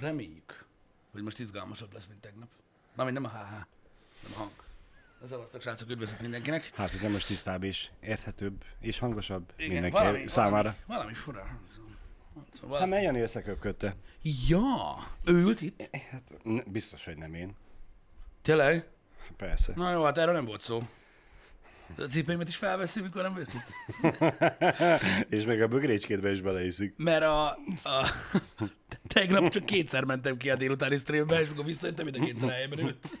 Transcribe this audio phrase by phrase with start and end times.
[0.00, 0.64] Reméljük,
[1.12, 2.48] hogy most izgalmasabb lesz, mint tegnap.
[2.94, 3.50] Na, nem a HH,
[4.22, 4.50] nem a hang.
[5.28, 6.70] Szevasztok, srácok, üdvözlök mindenkinek.
[6.74, 10.62] Hát, hogy most tisztább és érthetőbb és hangosabb Igen, mindenki valami, számára.
[10.62, 11.60] Valami, valami fura.
[12.60, 13.96] Szóval, Hát melyen összeköpködte?
[14.48, 14.72] Ja,
[15.24, 15.96] ő ült itt?
[16.10, 17.54] Hát, biztos, hogy nem én.
[18.42, 18.88] Tényleg?
[19.36, 19.72] Persze.
[19.76, 20.82] Na jó, hát erről nem volt szó.
[21.98, 23.74] A cipőimet is felveszi, mikor nem vagyok itt?
[25.30, 26.94] és meg a bögrécskédbe is beleiszik.
[26.96, 27.48] Mert a,
[27.82, 28.12] a
[29.06, 32.78] tegnap csak kétszer mentem ki a délutáni streambe, és amikor visszajöttem, mind a kétszer helyben
[32.78, 33.18] ült.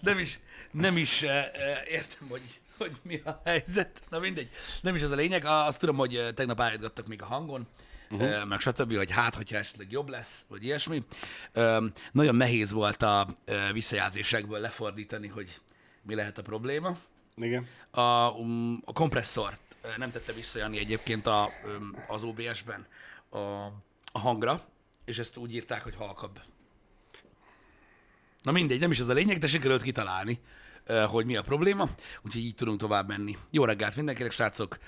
[0.00, 0.38] Nem is,
[0.70, 4.02] nem is eh, eh, értem, hogy, hogy mi a helyzet.
[4.10, 4.48] Na mindegy.
[4.82, 5.44] Nem is ez a lényeg.
[5.44, 7.66] Azt tudom, hogy eh, tegnap állítgattak még a hangon,
[8.10, 8.44] uh-huh.
[8.44, 11.02] meg stb., hogy hát, hogyha esetleg jobb lesz, vagy ilyesmi.
[11.52, 15.60] Öm, Nagyon nehéz volt a eh, visszajelzésekből lefordítani, hogy
[16.02, 16.96] mi lehet a probléma.
[17.36, 17.66] Igen.
[17.90, 22.86] A, um, a kompresszort nem tette vissza Jani egyébként a, öm, az OBS-ben
[23.28, 23.38] a,
[24.12, 24.60] a hangra,
[25.04, 26.40] és ezt úgy írták, hogy halkabb.
[28.42, 30.40] Na mindegy, nem is az a lényeg, de sikerült kitalálni,
[31.06, 31.88] hogy mi a probléma,
[32.22, 33.36] úgyhogy így tudunk tovább menni.
[33.50, 34.78] Jó reggelt mindenkinek, srácok,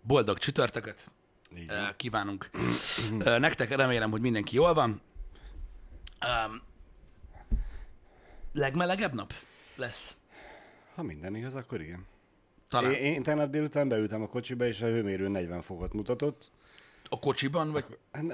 [0.00, 1.10] boldog csütörtököt
[1.56, 2.50] Így kívánunk.
[3.18, 5.00] Nektek remélem, hogy mindenki jól van.
[8.52, 9.34] Legmelegebb nap
[9.76, 10.16] lesz.
[11.02, 12.06] Ha minden igaz, akkor igen.
[12.68, 12.92] Talán.
[12.92, 16.50] Én, én tegnap délután beültem a kocsiba, és a hőmérő 40 fokot mutatott.
[17.08, 18.24] A kocsiban, vagy Hát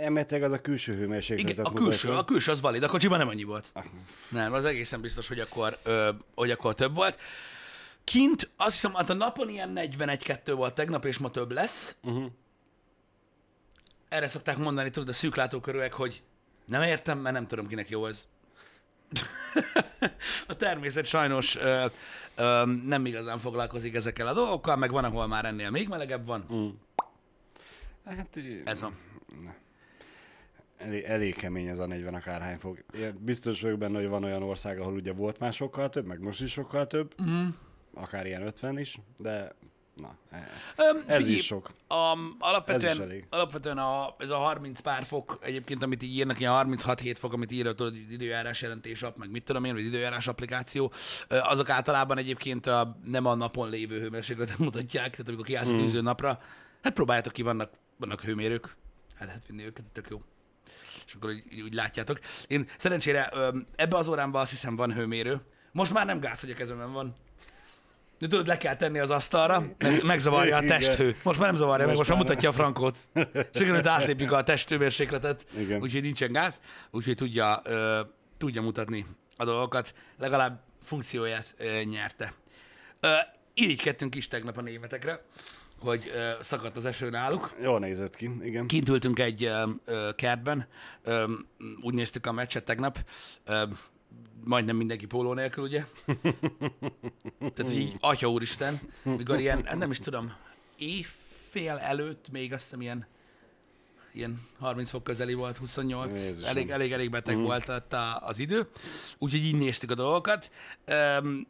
[0.00, 3.28] emeltek az a külső hőmérsékletet Igen, a külső, a külső az valid, a kocsiban nem
[3.28, 3.70] annyi volt.
[3.72, 3.84] Ah,
[4.30, 7.20] Nem, az egészen biztos, hogy akkor, ö, hogy akkor több volt.
[8.04, 11.96] Kint azt hiszem, hát a napon ilyen 41-2 volt tegnap, és ma több lesz.
[12.02, 12.26] Uh-huh.
[14.08, 16.22] Erre szokták mondani, tudod, a szűklátókörűek, hogy
[16.66, 18.26] nem értem, mert nem tudom, kinek jó ez.
[20.46, 21.84] A természet sajnos ö,
[22.36, 26.46] ö, nem igazán foglalkozik ezekkel a dolgokkal, meg van, ahol már ennél még melegebb van.
[26.52, 26.68] Mm.
[28.04, 28.94] Hát, Ez van.
[30.78, 32.78] Elég, elég kemény ez a 40 akárhány fok.
[32.94, 36.20] Én biztos vagyok benne, hogy van olyan ország, ahol ugye volt már sokkal több, meg
[36.20, 37.46] most is sokkal több, Mm.
[37.94, 39.54] akár ilyen 50 is, de
[40.00, 41.70] na, e- Öm, ez figyelj, is sok.
[41.94, 43.26] Um, alapvetően, Ez is elég.
[43.30, 47.52] alapvetően a, ez a 30 pár fok, egyébként, amit így írnak, ilyen 36-7 fok, amit
[47.52, 50.92] írja, tudod, az időjárás jelentés app, meg mit tudom én, vagy időjárás applikáció,
[51.28, 55.74] azok általában egyébként a, nem a napon lévő hőmérsékletet mutatják, tehát amikor kiállsz Mm.
[55.74, 56.40] a tűző napra,
[56.82, 58.76] hát próbáljátok ki, vannak, vannak hőmérők,
[59.18, 60.22] el lehet vinni őket, tök jó.
[61.06, 62.18] És akkor úgy, úgy látjátok.
[62.46, 63.28] Én szerencsére
[63.76, 65.40] ebbe az órámban azt hiszem van hőmérő.
[65.72, 67.14] Most már nem gáz, hogy a kezemben van.
[68.18, 71.16] De tudod, le kell tenni az asztalra, meg, megzavarja a testhő.
[71.22, 72.98] Most már nem zavarja, meg most Most már mutatja a frankót.
[73.54, 75.46] Sikerült átlépjük a testhőmérsékletet,
[75.80, 76.60] úgyhogy nincsen gáz,
[76.90, 78.00] úgyhogy tudja, ö,
[78.38, 79.06] tudja mutatni
[79.36, 79.94] a dolgokat.
[80.18, 82.32] Legalább funkcióját ö, nyerte.
[83.00, 83.08] Ö,
[83.54, 85.24] irigykedtünk is tegnap a németekre,
[85.78, 87.54] hogy ö, szakadt az eső náluk.
[87.62, 88.66] Jól nézett ki, igen.
[88.66, 90.66] Kint ültünk egy ö, ö, kertben,
[91.02, 91.24] ö,
[91.82, 92.98] úgy néztük a meccset tegnap,
[93.44, 93.62] ö,
[94.44, 95.84] majdnem mindenki póló nélkül, ugye?
[97.38, 100.32] Tehát, hogy így, atya úristen, mikor ilyen, hát nem is tudom,
[100.76, 103.06] éjfél előtt még azt hiszem ilyen,
[104.12, 106.48] ilyen 30 fok közeli volt, 28, Jézusom.
[106.48, 107.42] elég, elég, elég beteg mm.
[107.42, 107.68] volt
[108.20, 108.68] az idő,
[109.18, 110.50] úgyhogy így néztük a dolgokat.
[111.20, 111.46] Um,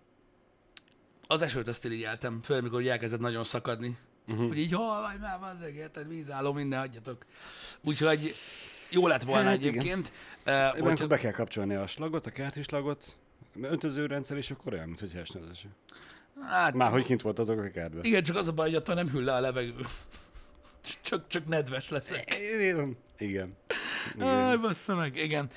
[1.26, 3.96] az esőt azt irigyeltem, főleg mikor elkezdett nagyon szakadni.
[4.28, 4.48] Uh-huh.
[4.48, 7.24] Hogy így hol vagy már, bazzeg, érted, vízálló, minden, hagyjatok.
[7.84, 8.34] Úgyhogy
[8.90, 10.04] jó lett volna Hát igen.
[10.46, 13.16] Uh, Ilyenkor hogyha, be kell kapcsolni a slagot, a kerti slagot,
[13.62, 15.68] öntöző rendszer, és akkor olyan, mintha esne az eső.
[16.48, 18.04] hát, Már hogy kint voltatok a kertben.
[18.04, 19.74] igen, csak az a baj, hogy attól nem hűl le a levegő.
[21.02, 22.36] Csak, csak nedves leszek.
[22.54, 22.96] Igen.
[23.18, 23.56] Igen.
[24.14, 24.60] Igen.
[24.60, 25.50] bassza meg, igen.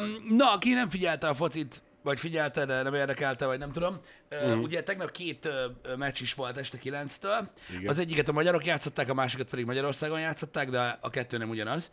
[0.00, 4.00] Um, na, aki nem figyelte a focit, vagy figyelte, de nem érdekelte, vagy nem tudom.
[4.30, 4.60] Uh, Mhm.
[4.60, 5.44] Ugye tegnap két
[5.84, 7.46] uh, meccs is volt este 9-től.
[7.70, 7.88] Igen.
[7.88, 11.90] Az egyiket a magyarok játszották, a másikat pedig Magyarországon játszották, de a kettő nem ugyanaz.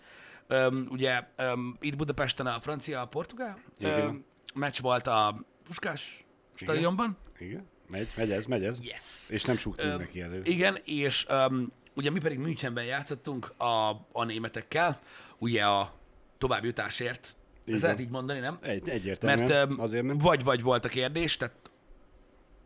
[0.49, 4.07] Um, ugye um, itt Budapesten a francia, a portugál Igen.
[4.07, 7.17] um, meccs volt a Puskás stadionban.
[7.37, 7.67] Igen.
[7.89, 8.79] Megy, megy ez, megy ez.
[8.81, 9.29] Yes.
[9.29, 10.41] És nem súgtunk Öm, neki elő.
[10.43, 14.99] Igen, és um, ugye mi pedig Münchenben játszottunk a, a németekkel,
[15.37, 15.93] ugye a
[16.37, 17.35] továbbjutásért.
[17.65, 18.57] Így Ez lehet így mondani, nem?
[18.61, 19.49] Egy, egyértelműen.
[19.49, 20.21] Mert um, Azért ment.
[20.21, 21.71] vagy-vagy volt a kérdés, tehát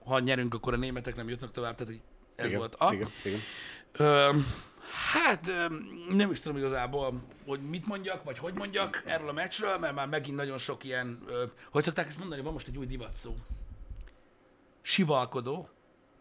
[0.06, 1.94] ha nyerünk, akkor a németek nem jutnak tovább, tehát
[2.36, 2.94] ez igen, volt a.
[2.94, 3.40] Igen, igen.
[3.92, 4.46] Öm,
[4.90, 5.52] hát
[6.10, 10.08] nem is tudom igazából, hogy mit mondjak, vagy hogy mondjak erről a meccsről, mert már
[10.08, 11.20] megint nagyon sok ilyen,
[11.72, 13.36] hogy szokták ezt mondani, van most egy új divat szó.
[14.82, 15.70] Sivalkodó.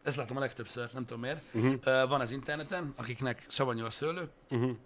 [0.03, 1.43] Ezt látom a legtöbbször, nem tudom miért.
[1.53, 2.09] Uh-huh.
[2.09, 4.77] Van az interneten, akiknek savanyú a szőlő, Uh-huh.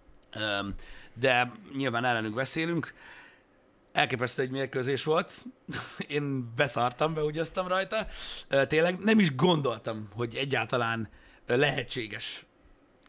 [1.15, 2.95] De nyilván ellenünk beszélünk.
[3.93, 5.45] Elképesztő egy mérkőzés volt.
[6.09, 8.07] Én beszartam, beúgyaztam rajta.
[8.67, 11.09] Tényleg nem is gondoltam, hogy egyáltalán
[11.47, 12.47] lehetséges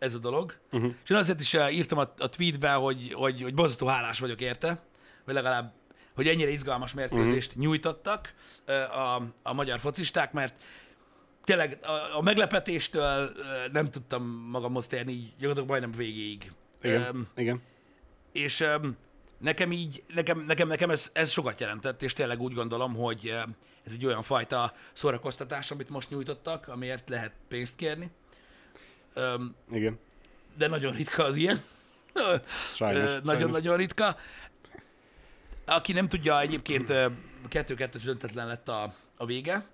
[0.02, 0.54] ez a dolog.
[0.72, 0.94] Uh-huh.
[1.04, 4.42] És én azért is eh, írtam a, a tweetbe, hogy, hogy, hogy borzasztó hálás vagyok
[4.42, 4.84] érte,
[5.26, 5.74] vagy legalább,
[6.16, 7.64] hogy ennyire izgalmas mérkőzést uh-huh.
[7.64, 8.34] nyújtottak
[8.66, 10.56] eh, a, a magyar focisták, mert
[11.44, 13.32] tényleg a, a meglepetéstől eh,
[13.72, 16.52] nem tudtam magamhoz térni, így gyakorlatilag majdnem végéig.
[16.82, 17.62] Igen, Öm, igen.
[18.32, 18.96] és öm,
[19.38, 23.36] nekem így, nekem, nekem, nekem ez, ez sokat jelentett, és tényleg úgy gondolom, hogy
[23.84, 28.12] ez egy olyan fajta szórakoztatás, amit most nyújtottak, amiért lehet pénzt kérni.
[29.14, 30.00] Öm, Igen.
[30.58, 31.62] de nagyon ritka az ilyen.
[33.24, 34.16] Nagyon-nagyon ritka.
[35.66, 36.88] Aki nem tudja, egyébként
[37.50, 39.66] 2-2-es döntetlen lett a, a vége,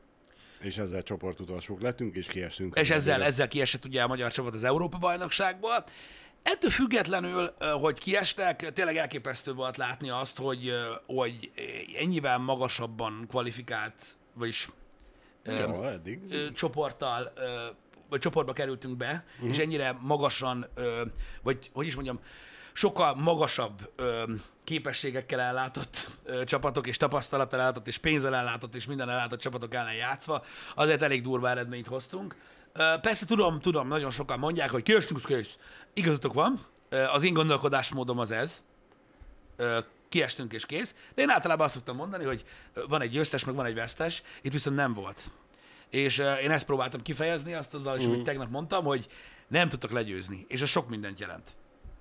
[0.61, 2.77] És ezzel csoportutolsók lettünk, és kiestünk.
[2.79, 5.85] és ezzel, ezzel kiesett ugye a magyar csapat az Európa-bajnokságból.
[6.43, 10.71] Ettől függetlenül, hogy kiestek, tényleg elképesztő volt látni azt, hogy,
[11.05, 11.51] hogy
[11.99, 14.69] ennyivel magasabban kvalifikált, vagyis
[15.43, 16.19] ö, Jó, eddig.
[16.29, 17.65] ö, csoporttal, ö,
[18.09, 19.49] vagy csoportba kerültünk be, uh-huh.
[19.49, 21.01] és ennyire magasan, ö,
[21.41, 22.19] vagy hogy is mondjam,
[22.73, 24.23] sokkal magasabb ö,
[24.63, 29.93] képességekkel ellátott ö, csapatok, és tapasztalattal ellátott, és pénzzel ellátott, és minden ellátott csapatok ellen
[29.93, 30.43] játszva,
[30.75, 32.35] azért elég durva eredményt hoztunk.
[32.73, 35.57] Ö, persze tudom, tudom, nagyon sokan mondják, hogy kiestünk, kész.
[35.93, 38.63] Igazatok van, Ö, az én gondolkodásmódom az ez,
[39.55, 39.79] Ö,
[40.09, 40.95] kiestünk és kész.
[41.15, 42.45] De én általában azt szoktam mondani, hogy
[42.87, 45.31] van egy győztes, meg van egy vesztes, itt viszont nem volt.
[45.89, 49.07] És én ezt próbáltam kifejezni, azt azzal is, amit tegnap mondtam, hogy
[49.47, 51.55] nem tudtak legyőzni, és ez sok mindent jelent.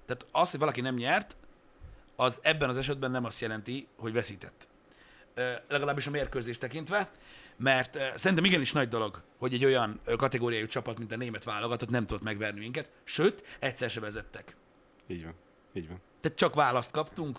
[0.07, 1.37] Tehát az, hogy valaki nem nyert,
[2.17, 4.69] az ebben az esetben nem azt jelenti, hogy veszített.
[5.69, 7.11] Legalábbis a mérkőzést tekintve,
[7.57, 12.07] mert szerintem igenis nagy dolog, hogy egy olyan kategóriájú csapat, mint a német válogatott nem
[12.07, 14.57] tudott megverni minket, sőt, egyszer se vezettek.
[15.07, 15.35] Így van.
[15.73, 16.01] Így van.
[16.21, 17.39] Tehát csak választ kaptunk,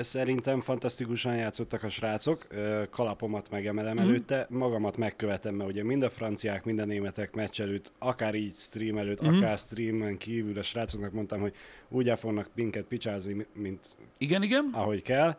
[0.00, 2.46] Szerintem fantasztikusan játszottak a srácok,
[2.90, 4.08] kalapomat megemelem Mhm.
[4.08, 8.54] előtte, magamat megkövetem, mert ugye mind a franciák, mind a németek meccs előtt, akár így
[8.54, 9.34] stream előtt, Mhm.
[9.34, 11.54] akár streamen kívül a srácoknak mondtam, hogy
[11.88, 13.86] úgy el fognak minket picsázni, mi- mint
[14.18, 15.36] igen, igen, ahogy kell.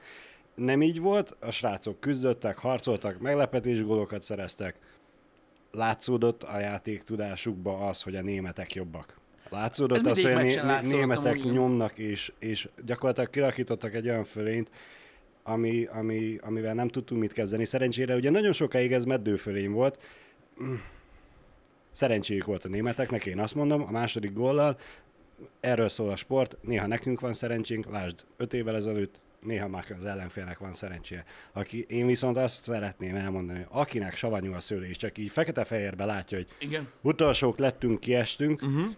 [0.56, 4.76] Nem így volt, a srácok küzdöttek, harcoltak, meglepetés gólokat szereztek.
[5.72, 9.18] Látszódott a játék tudásukba az, hogy a németek jobbak.
[9.50, 11.54] Látszódott az, hogy a németek igen.
[11.54, 14.70] nyomnak, és, és gyakorlatilag kirakítottak egy olyan fölényt,
[15.44, 17.66] ami, ami, amivel nem tudtunk mit kezdeni.
[17.66, 20.00] Szerencsére ugye nagyon sokáig ez meddőfölény volt.
[21.92, 24.78] Szerencséjük volt a németeknek, én azt mondom, a második góllal.
[25.60, 30.06] Erről szól a sport, néha nekünk van szerencsénk, lásd, öt évvel ezelőtt, néha már az
[30.06, 31.26] ellenfélnek van szerencséje.
[31.52, 36.48] Aki, én viszont azt szeretném elmondani, akinek savanyú a szőlés, csak így fekete-fehérbe látja, hogy
[36.60, 36.88] igen.
[37.02, 38.96] utolsók lettünk, kiestünk, Uh-huh.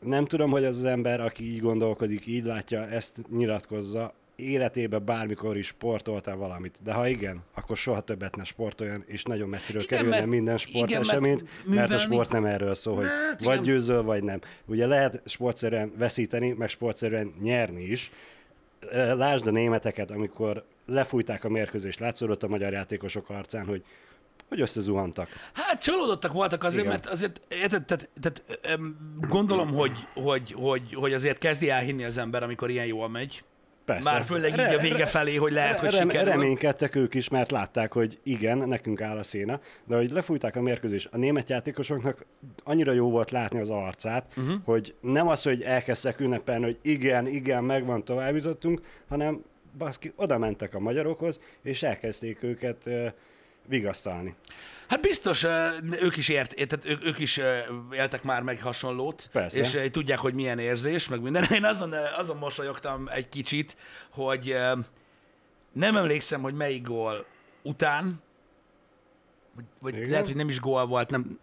[0.00, 5.56] Nem tudom, hogy az az ember, aki így gondolkodik, így látja, ezt nyilatkozza, életében bármikor
[5.56, 6.78] is sportoltál valamit.
[6.84, 10.56] De ha igen, akkor soha többet ne sportoljon, és nagyon messziről Igen, kerülne mert- minden
[10.58, 13.64] sporteseményt, mert mert, mert a sport nem erről szól, hogy Hát, vagy igen.
[13.64, 14.40] győzöl, vagy nem.
[14.66, 18.10] Ugye lehet sportszerűen veszíteni, meg sportszerűen nyerni is.
[19.16, 23.84] Lásd a németeket, amikor lefújták a mérkőzést, látszódott a magyar játékosok arcán, hogy
[24.54, 25.28] hogy összezuhantak.
[25.52, 26.92] Hát csalódottak voltak azért, Igen.
[26.92, 28.96] mert azért, tehát, tehát em,
[29.28, 33.44] gondolom, hogy, hogy, hogy, hogy azért kezdi elhinni az ember, amikor ilyen jól megy.
[33.84, 34.10] Persze.
[34.10, 36.32] Már főleg így a vége felé, hogy lehet, hogy Rem- sikerül.
[36.32, 40.60] reménykedtek ők is, mert látták, hogy igen, nekünk áll a széna, de hogy lefújták a
[40.60, 42.26] mérkőzés, a német játékosoknak
[42.64, 44.54] annyira jó volt látni az arcát, uh-huh.
[44.64, 49.42] hogy nem az, hogy elkezdtek ünnepelni, hogy igen, igen, megvan, tovább jutottunk, hanem
[49.78, 52.88] baszki, oda mentek a magyarokhoz, és elkezdték őket
[53.66, 54.34] vigasztalni.
[54.88, 55.46] Hát biztos,
[56.00, 57.40] ők is, ért, tehát ők, ők is
[57.92, 59.58] éltek már meg hasonlót, Persze.
[59.58, 61.44] és tudják, hogy milyen érzés, meg minden.
[61.52, 63.76] Én azon, azon mosolyogtam egy kicsit,
[64.10, 64.56] hogy
[65.72, 67.24] nem emlékszem, hogy melyik gól
[67.62, 68.22] után,
[69.54, 70.10] vagy, vagy Igen?
[70.10, 71.38] lehet, hogy nem is gól volt, nem,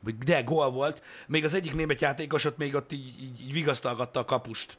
[0.00, 3.52] vagy de gól volt, még az egyik német játékos ott még ott így, így, így
[3.52, 4.78] vigasztalgatta a kapust,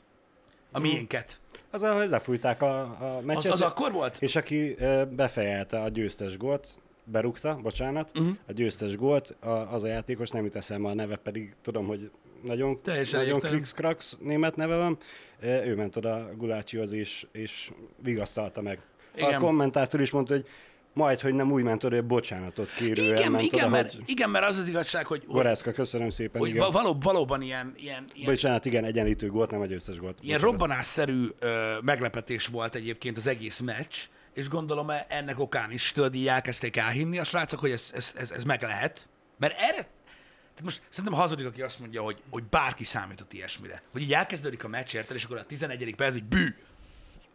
[0.71, 1.41] a miénket.
[1.71, 4.21] Az, ahogy lefújták a, a Az, meccset, az akkor volt?
[4.21, 4.75] és aki
[5.09, 8.35] befejelte a győztes gólt, berúgta, bocsánat, uh-huh.
[8.47, 12.11] a győztes gólt, a, az a játékos, nem jut eszembe a neve, pedig tudom, hogy
[12.43, 13.63] nagyon, Teljesen nagyon egyértelmű.
[13.75, 14.97] krix német neve van.
[15.41, 17.71] Ő ment oda Gulácsihoz, és, és
[18.03, 18.79] vigasztalta meg.
[19.15, 19.33] Igen.
[19.33, 20.45] A kommentátor is mondta, hogy
[20.93, 24.03] majd, hogy nem úgy ment oda, hogy bocsánatot kérően Igen, ment igen, oda, mert, hogy
[24.05, 26.61] igen, mert az az igazság, hogy, Gorászka, köszönöm szépen, hogy igen.
[26.61, 30.17] va- való, valóban ilyen, ilyen, ilyen Bocsánat, igen, egyenlítő gólt, nem egy összes gólt.
[30.21, 30.59] Ilyen Bocsánat.
[30.59, 33.95] robbanásszerű ö, meglepetés volt egyébként az egész meccs,
[34.33, 38.13] és gondolom e- ennek okán is tudod, így elkezdték elhinni a srácok, hogy ez, ez,
[38.17, 39.09] ez, ez meg lehet.
[39.37, 43.81] Mert erre, tehát most szerintem hazudik, aki azt mondja, hogy, hogy bárki számított ilyesmire.
[43.91, 45.95] Hogy így elkezdődik a meccs, érted, és akkor a 11.
[45.95, 46.55] perc, hogy bű.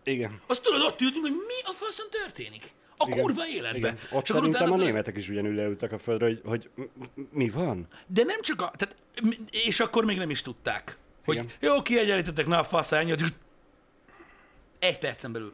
[0.04, 0.40] Igen.
[0.46, 2.72] Azt tudod, ott ültünk, hogy mi a faszom történik.
[2.96, 3.20] A Igen.
[3.20, 3.78] kurva életbe.
[3.78, 3.98] Igen.
[4.10, 6.70] Ott Csak szerintem a utána- németek is ugyanúgy leültek a földre, hogy, hogy
[7.30, 7.86] mi van?
[8.06, 8.72] De nem csak a...
[8.76, 8.96] Tehát,
[9.50, 11.50] és akkor még nem is tudták, hogy Igen.
[11.60, 13.24] jó, kiegyenlítettek, na, fasz, ennyi, hogy
[14.78, 15.52] egy percen belül.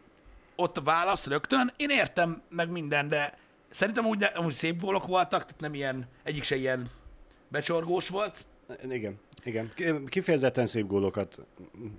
[0.57, 3.39] Ott a válasz rögtön, én értem meg minden, de
[3.71, 6.91] szerintem úgy, amúgy szép gólok voltak, tehát nem ilyen, egyik se ilyen
[7.49, 8.45] becsorgós volt.
[8.91, 9.73] Igen, igen.
[9.75, 11.39] Ki- Kifejezetten szép gólokat,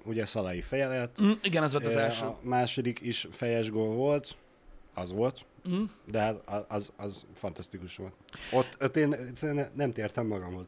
[0.03, 2.25] ugye Szalai fejelt, Mm, igen, ez volt az első.
[2.25, 4.35] a második is fejes gól volt,
[4.93, 5.83] az volt, Mm.
[6.05, 6.35] de hát
[6.67, 8.13] az, az fantasztikus volt.
[8.51, 9.15] Ott, ott én
[9.73, 10.65] nem tértem magamhoz.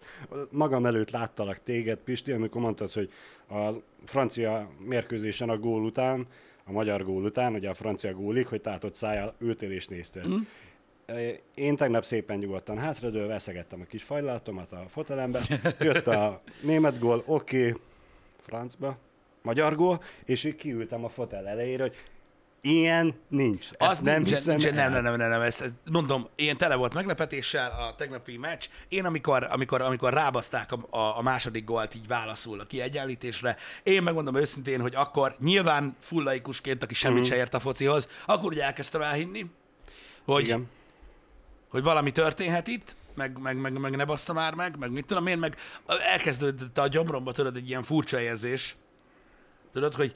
[0.51, 3.12] Magam előtt láttalak téged, Pisti, amikor mondtad, hogy
[3.50, 3.70] a
[4.06, 6.27] francia mérkőzésen a gól után,
[6.67, 10.27] a magyar gól után, ugye a francia gólig, hogy tátott szájjal ültél és néztél.
[10.27, 10.38] Mm.
[11.55, 15.39] Én tegnap szépen nyugodtan hátradőlve eszegettem a kis fajlatomat a fotelembe,
[15.79, 17.81] jött a német gól, oké, okay,
[18.39, 18.97] francba,
[19.41, 21.95] magyar gól, és így kiültem a fotel elejére, hogy
[22.61, 23.65] ilyen nincs.
[23.71, 26.57] Ezt Az nem nincsen, hiszem nincsen, nem, nem, nem, nem, nem, ez, ez, mondom, én
[26.57, 28.65] tele volt meglepetéssel a tegnapi meccs.
[28.87, 34.03] Én amikor, amikor, amikor rábaszták a, a, a második gólt így válaszul a kiegyenlítésre, én
[34.03, 37.29] megmondom őszintén, hogy akkor nyilván full laikusként, aki semmit Mhm.
[37.29, 39.45] se ért a focihoz, akkor ugye elkezdtem elhinni,
[40.25, 40.67] hogy, Igen.
[41.69, 45.27] hogy valami történhet itt, meg, meg, meg, meg ne bassza már meg, meg mit tudom
[45.27, 45.55] én, meg
[46.11, 48.75] elkezdődött a gyomromba, tudod, egy ilyen furcsa érzés,
[49.71, 50.13] Tudod, hogy,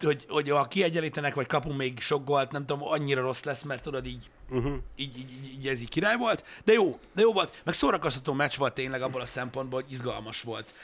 [0.00, 3.82] hogy, hogy ha kiegyenlítenek, vagy kapunk még sok gólt, nem tudom, annyira rossz lesz, mert
[3.82, 4.74] tudod, így, uh-huh.
[4.96, 6.44] így, így, így, ez így király volt.
[6.64, 7.60] De jó, de jó volt.
[7.64, 10.74] Meg szórakoztató meccs volt tényleg abból a szempontból, hogy izgalmas volt.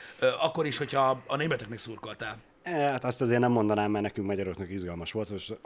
[0.40, 2.36] Akkor is, hogyha a németeknek szurkoltál.
[2.62, 5.30] E, Hát azt azért nem mondanám, mert nekünk magyaroknak izgalmas volt.
[5.30, 5.58] Most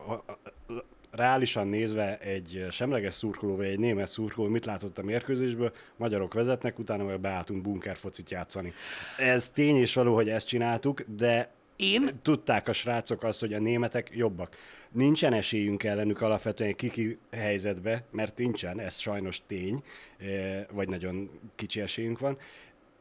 [1.10, 6.78] reálisan nézve egy semleges szurkoló vagy egy német szurkoló mit látott a mérkőzésből, magyarok vezetnek,
[6.78, 8.72] utána meg beálltunk bunkerfocit játszani.
[9.16, 13.58] Ez tény és való, hogy ezt csináltuk, de Én tudták a srácok azt, hogy a
[13.58, 14.56] németek jobbak.
[14.90, 19.82] Nincsen esélyünk ellenük alapvetően kiki helyzetbe, mert nincsen, ez sajnos tény,
[20.18, 22.38] eh, vagy nagyon kicsi esélyünk van.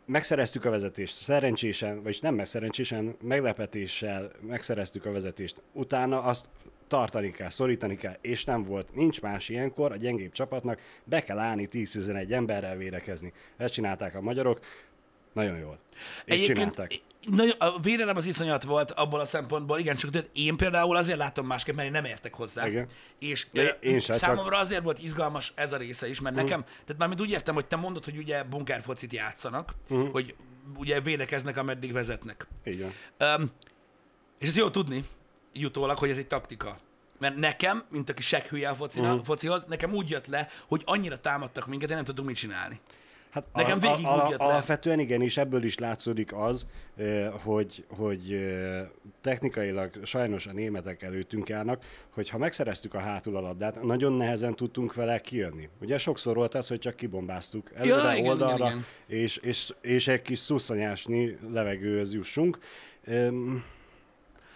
[0.05, 5.61] Megszereztük a vezetést, szerencsésen, vagyis nem megszerencsésen, meglepetéssel megszereztük a vezetést.
[5.73, 6.49] Utána azt
[6.87, 8.95] tartani kell, szorítani kell, és nem volt.
[8.95, 13.33] Nincs más ilyenkor, a gyengébb csapatnak be kell állni 10-11 emberrel védekezni.
[13.57, 14.59] Ezt csinálták a magyarok,
[15.33, 15.79] nagyon jól.
[16.25, 17.01] És csinálták.
[17.27, 21.17] Nagyon, a védelem az iszonyat volt abból a szempontból, igen, csak tudod, én például azért
[21.17, 22.67] látom másképp, mert én nem értek hozzá.
[22.67, 22.87] Igen.
[23.19, 26.61] És De én sem, csak- számomra azért volt izgalmas ez a része is, mert nekem,
[26.63, 29.73] tehát mármint úgy értem, hogy te mondod, hogy ugye bunkerfocit játszanak,
[30.11, 30.35] hogy
[30.77, 32.47] ugye védekeznek, ameddig vezetnek.
[32.63, 32.93] Van.
[33.39, 33.51] Um,
[34.39, 35.03] és ez jó tudni,
[35.53, 36.77] jutólag, hogy ez egy taktika.
[37.19, 39.23] Mert nekem, mint aki seghülye a focina, Mhm.
[39.23, 42.79] focihoz, nekem úgy jött le, hogy annyira támadtak minket, én nem tudtunk mit csinálni.
[43.29, 44.43] Hát Nekem végig a, úgy a.
[44.43, 46.67] Alapvetően igen, és ebből is látszódik az,
[47.43, 48.39] hogy, hogy
[49.21, 54.55] technikailag sajnos a németek előttünk állnak, hogy ha megszereztük a hátul a labdát, nagyon nehezen
[54.55, 55.69] tudtunk vele kijönni.
[55.81, 58.85] Ugye sokszor volt az, hogy csak kibombáztuk előre, Ja, igen, oldalra, igen, igen.
[59.23, 62.59] És, és, és egy kis szuszanyásni levegőhöz jussunk.
[63.03, 63.63] Öm,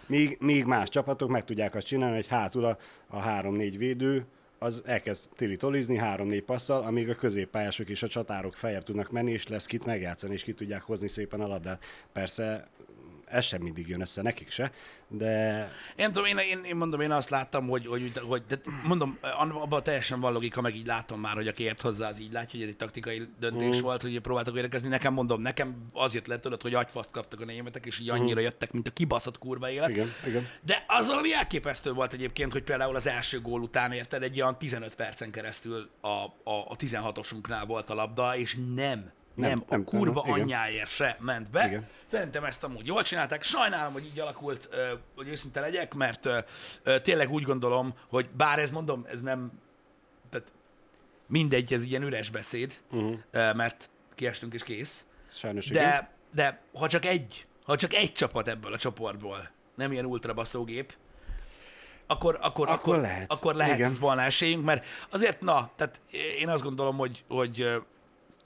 [0.06, 4.26] Míg, míg más csapatok meg tudják azt csinálni, hogy hátul a, a 3-4 védő
[4.58, 9.48] az elkezd tili-tolizni 3-4 passzal, amíg a középpályások és a csatárok feljebb tudnak menni, és
[9.48, 11.84] lesz kit megjátszani, és ki tudják hozni szépen a labdát.
[12.12, 12.68] Persze
[13.34, 14.72] ez sem mindig jön össze nekik se,
[15.08, 19.18] de Én tudom, én, én, én mondom, én azt láttam, hogy, hogy, hogy de mondom,
[19.60, 22.50] abban teljesen van logika, meg így látom már, hogy aki ért hozzá, az így látja,
[22.50, 23.80] hogy ez egy taktikai döntés mm.
[23.80, 24.88] volt, hogy próbáltak védekezni.
[24.88, 28.40] Nekem mondom, nekem az jött le tőled, hogy agyfaszt kaptak a németek, és így annyira
[28.40, 29.88] jöttek, mint a kibaszott kurva élet.
[29.88, 30.48] igen, igen.
[30.60, 34.58] De az valami elképesztő volt egyébként, hogy például az első gól után érted, egy olyan
[34.58, 39.84] 15 percen keresztül a, a, a 16-osunknál volt a labda, és nem, nem, nem a
[39.84, 41.66] kurva nem, anyjáért se ment be.
[41.66, 41.86] Igen.
[42.04, 43.42] Szerintem ezt amúgy jól csinálták.
[43.42, 44.68] Sajnálom, hogy így alakult,
[45.14, 46.28] hogy őszinte legyek, mert
[47.02, 49.52] tényleg úgy gondolom, hogy bár ez mondom, ez nem,
[50.30, 50.52] tehát
[51.26, 53.18] mindegy, ez ilyen üres beszéd, uh-huh.
[53.32, 55.06] mert kiestünk és kész.
[55.32, 55.84] Sajnos igen.
[55.84, 60.94] De, de ha csak egy, ha csak egy csapat ebből a csoportból, nem ilyen ultrabaszógép,
[62.06, 63.30] akkor, akkor, Akkor akkor, lehet.
[63.30, 63.96] akkor lehet Igen.
[64.00, 66.00] volna esélyünk, mert azért, na, tehát
[66.38, 67.82] én azt gondolom, hogy, hogy,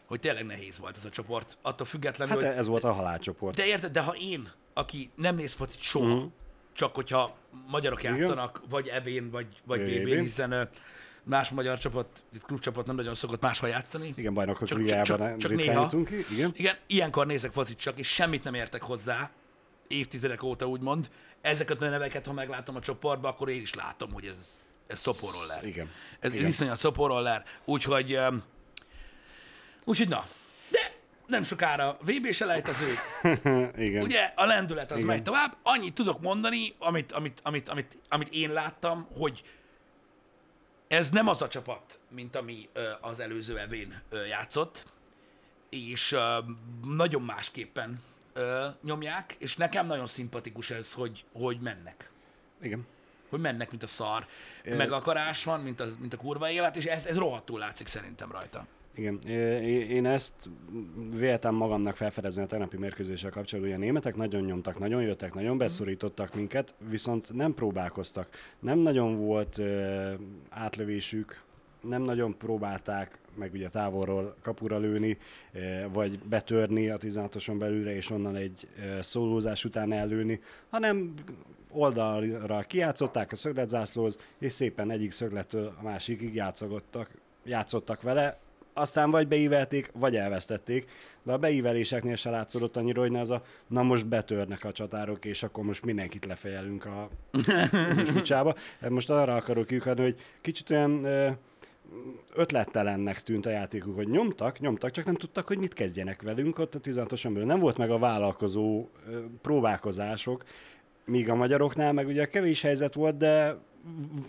[0.09, 3.57] hogy tényleg nehéz volt ez a csoport, attól függetlenül, Hát hogy ez volt a halálcsoport.
[3.57, 6.27] de érted, de ha én, aki nem néz focit soha, mm.
[6.73, 7.37] csak hogyha
[7.67, 8.17] magyarok Igen.
[8.17, 9.81] játszanak, vagy evén, vagy, vagy.
[9.81, 10.69] VB-n, hiszen
[11.23, 14.13] más magyar csapat, itt klubcsapat nem nagyon szokott máshol játszani.
[14.17, 15.89] Igen, bajnokok Csak- csak- csak néha.
[15.89, 16.25] ki.
[16.33, 16.53] Igen.
[16.55, 19.31] Igen, ilyenkor nézek focit csak, és semmit nem értek hozzá,
[19.89, 21.11] évtizedek óta úgymond.
[21.41, 25.65] Ezeket a neveket, ha meglátom a csoportba, akkor én is látom, hogy ez, ez szoporoller.
[25.65, 25.87] Igen.
[26.21, 26.47] Ez, ez Igen.
[26.49, 27.45] iszonyat szoporoller.
[27.65, 28.19] Úgyhogy,
[29.89, 30.25] úgyhogy na.
[30.69, 30.95] De
[31.27, 32.95] nem sokára VB selejtező,
[33.87, 34.03] Igen.
[34.03, 35.09] Ugye a lendület az Igen.
[35.09, 35.57] megy tovább.
[35.63, 39.43] Annyit tudok mondani, amit, amit, amit, amit, amit én láttam, hogy
[40.89, 42.69] ez nem az a csapat, mint ami
[43.01, 44.85] az előző evén játszott,
[45.69, 46.17] és
[46.85, 48.03] nagyon másképpen
[48.83, 52.11] nyomják, és nekem nagyon szimpatikus ez, hogy, hogy mennek.
[52.63, 52.87] Igen.
[53.29, 54.27] Hogy mennek, mint a szar.
[54.65, 58.33] Meg akarás van, mint, az, mint a kurva élet, és ez, ez rohadtul látszik szerintem
[58.33, 58.67] rajta.
[58.99, 59.19] Igen,
[59.89, 60.35] én ezt
[61.17, 63.75] véltem magamnak felfedezni a tegnapi mérkőzéssel kapcsolatban.
[63.75, 68.29] Ugye a németek nagyon nyomtak, nagyon jöttek, nagyon beszorítottak minket, viszont nem próbálkoztak.
[68.59, 70.13] Nem nagyon volt ö,
[70.49, 71.43] átlövésük,
[71.81, 75.19] nem nagyon próbálták meg ugye távolról kapura lőni,
[75.93, 78.69] vagy betörni a 16-oson belülre, és onnan egy
[79.01, 80.41] szólózás után ellőni,
[80.71, 81.15] hanem
[81.71, 87.11] oldalra kijátszották a szögletzászlóhoz, és szépen egyik szöglettől a másikig játszottak,
[87.45, 88.39] játszottak vele,
[88.79, 90.91] aztán vagy beívelték, vagy elvesztették,
[91.23, 95.43] de a beíveléseknél se látszódott annyira, hogy az a, na most betörnek a csatárok, és
[95.43, 97.09] akkor most mindenkit lefejelünk a
[97.97, 98.55] most picsába.
[98.89, 101.07] Most arra akarok kiukadni, hogy kicsit olyan
[102.35, 106.75] ötlettelennek tűnt a játékuk, hogy nyomtak, nyomtak, csak nem tudtak, hogy mit kezdjenek velünk ott
[106.75, 107.49] a 16-oson belül.
[107.49, 108.89] Nem volt meg a vállalkozó
[109.43, 110.45] próbálkozások,
[111.05, 113.59] míg a magyaroknál meg ugye kevés helyzet volt, de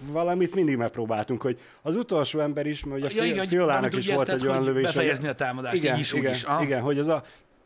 [0.02, 4.30] valamit mindig megpróbáltunk, hogy az utolsó ember is, mert ugye Ja, ja, Fiolának is volt
[4.30, 6.44] egy olyan lövés, befejezni a támadást, igen, így is, úgy igen, is.
[6.44, 6.64] Aha.
[6.64, 7.24] igen, hogy az a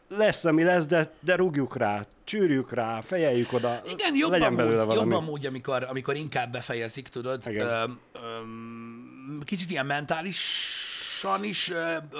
[0.07, 4.81] lesz, ami lesz, de, de rúgjuk rá, csűrjük rá, fejeljük oda, Igen, jobb legyen belőle
[4.81, 5.11] amúgy, valami.
[5.13, 7.41] jobb amúgy amikor, amikor inkább befejezik, tudod.
[7.45, 7.67] Igen.
[7.67, 11.71] Öm, öm, kicsit ilyen mentálisan is,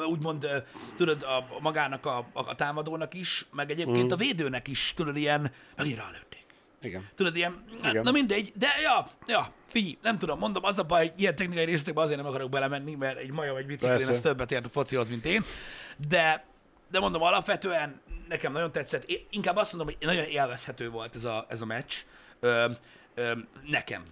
[0.10, 0.48] úgymond,
[0.96, 4.12] tudod, a, a magának a, a, a támadónak is, meg egyébként Mm.
[4.12, 6.43] a védőnek is, tudod, ilyen, megint rálőtték.
[6.84, 7.10] Igen.
[7.16, 8.02] Tudod, ilyen, Igen.
[8.04, 11.66] na mindegy, de ja, ja, figyelj, nem tudom, mondom, az a baj, hogy ilyen technikai
[11.66, 14.12] részletekbe azért nem akarok belemenni, mert egy majom, egy biciklén, Persze.
[14.12, 15.44] ez többet ért a focihoz, mint én,
[16.08, 16.46] de,
[16.92, 21.24] de mondom, alapvetően nekem nagyon tetszett, én inkább azt mondom, hogy nagyon élvezhető volt ez
[21.24, 21.94] a, ez a meccs,
[22.40, 22.70] ö,
[23.14, 23.32] ö,
[23.66, 24.04] nekem,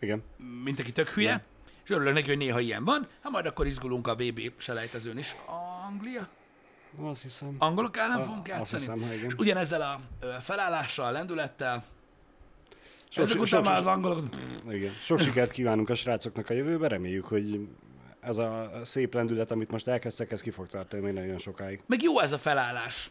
[0.00, 0.22] Igen.
[0.64, 1.44] mint aki tök hülye,
[1.84, 5.36] és örülök neki, hogy néha ilyen van, hát majd akkor izgulunk a VB selejtezőn is.
[5.86, 6.28] Anglia?
[7.02, 7.54] Azt hiszem.
[7.58, 8.80] Angolok ellen A- fogunk azt játszani?
[8.82, 9.24] hiszem, igen.
[9.24, 10.00] És ugyanezzel a
[10.40, 11.84] felállással, lendülettel,
[13.16, 14.24] Sok, ezek után sok, már az angolok...
[14.70, 14.92] igen.
[15.02, 17.68] sok sikert kívánunk a srácoknak a jövőben, reméljük, hogy
[18.20, 21.82] ez a szép lendület, amit most elkezdtek, ez ki fog tartani még nagyon sokáig.
[21.86, 23.10] Meg jó ez a felállás.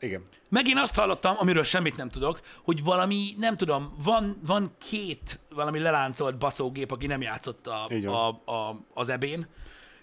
[0.00, 0.22] Igen.
[0.48, 5.40] Meg én azt hallottam, amiről semmit nem tudok, hogy valami, nem tudom, van, van két
[5.54, 9.46] valami leláncolt baszógép, aki nem játszott a, a, a, az ebén,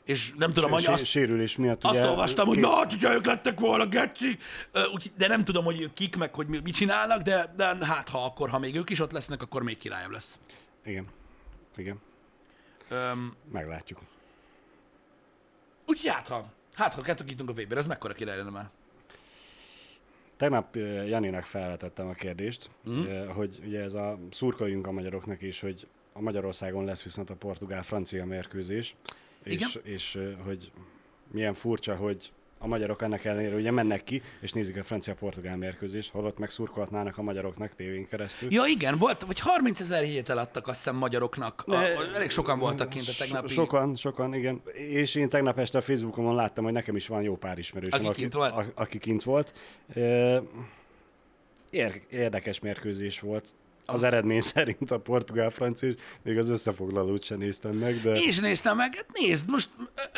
[0.06, 2.08] és nem tudom, hogy azt, Sérülés miatt azt ugye...
[2.10, 4.38] olvastam, hogy két- na, hogyha ők lettek volna, geci,
[5.18, 8.50] de nem tudom, hogy kik, meg hogy mi- mit csinálnak, de, de hát ha akkor,
[8.50, 10.40] ha még ők is ott lesznek, akkor még királyabb lesz.
[10.86, 11.06] Igen.
[11.76, 12.02] Igen.
[12.90, 14.00] Öm, Meglátjuk.
[15.86, 18.70] úgyhogy hát ha, hát ha kettőkítunk a Weber, ez mekkora király lenne már.
[20.38, 23.28] Tegnap ö, Janinek felvetettem a kérdést, mm.
[23.28, 28.26] hogy ugye ez a szurkoljunk a magyaroknak is, hogy a Magyarországon lesz viszont a portugál-francia
[28.26, 28.96] mérkőzés,
[29.46, 29.70] Igen.
[29.84, 30.72] és, és hogy
[31.32, 36.12] milyen furcsa, hogy a magyarok ennek ellenére ugye mennek ki, és nézik a francia-portugál mérkőzést,
[36.12, 38.52] holott meg szurkolhatnának a magyaroknak tévén keresztül.
[38.52, 41.64] Ja igen, volt, vagy 30 ezer hét eladtak azt hiszem magyaroknak.
[41.68, 41.76] A,
[42.16, 43.48] elég sokan voltak kint a tegnapi...
[43.48, 44.62] Sokan, sokan, igen.
[44.74, 48.20] És én tegnap este a Facebookomon láttam, hogy nekem is van jó pár ismerősöm, Aki
[48.22, 48.58] kint volt?
[48.58, 49.54] A, aki kint volt.
[52.10, 53.56] Érdekes mérkőzés volt.
[53.86, 58.96] Az eredmény szerint a portugál-francia, még az összefoglalót sem néztem meg, de És néztem meg,
[58.96, 59.70] hát nézd, most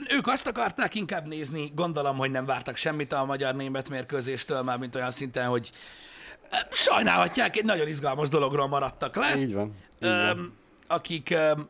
[0.09, 4.95] ők azt akarták inkább nézni, gondolom, hogy nem vártak semmit a magyar-német mérkőzéstől, már mint
[4.95, 5.71] olyan szinten, hogy
[6.71, 9.37] sajnálhatják, egy nagyon izgalmas dologról maradtak le.
[9.37, 9.75] így van.
[10.03, 10.09] Így van.
[10.09, 10.53] Öm,
[10.87, 11.67] akik, öm,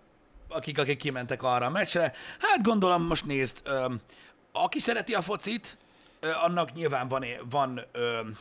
[0.49, 2.13] akik, akik kimentek arra a meccsre.
[2.39, 3.99] Hát gondolom, most nézd, öm,
[4.51, 5.77] aki szereti a focit,
[6.43, 8.37] annak nyilván van, van öm,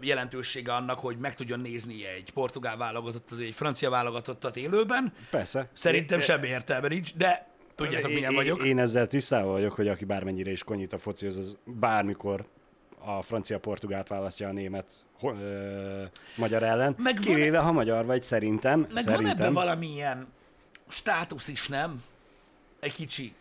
[0.00, 5.12] jelentősége annak, hogy meg tudjon nézni egy portugál válogatottat, egy francia válogatottat élőben.
[5.30, 5.68] Persze.
[5.72, 8.64] Szerintem Én- semmi értelme nincs, de tudjátok, milyen vagyok.
[8.64, 12.44] Én ezzel tisztában vagyok, hogy aki bármennyire is konyít a focihoz, az bármikor
[13.04, 16.02] a francia-portugált választja a német ö,
[16.36, 16.94] magyar ellen.
[16.98, 18.80] Meg van- Kivéve, ha magyar vagy, szerintem.
[18.80, 19.30] Meg van szerintem.
[19.38, 20.28] ebben valamilyen
[20.88, 22.02] státusz is, nem?
[22.80, 23.34] Egy kicsi.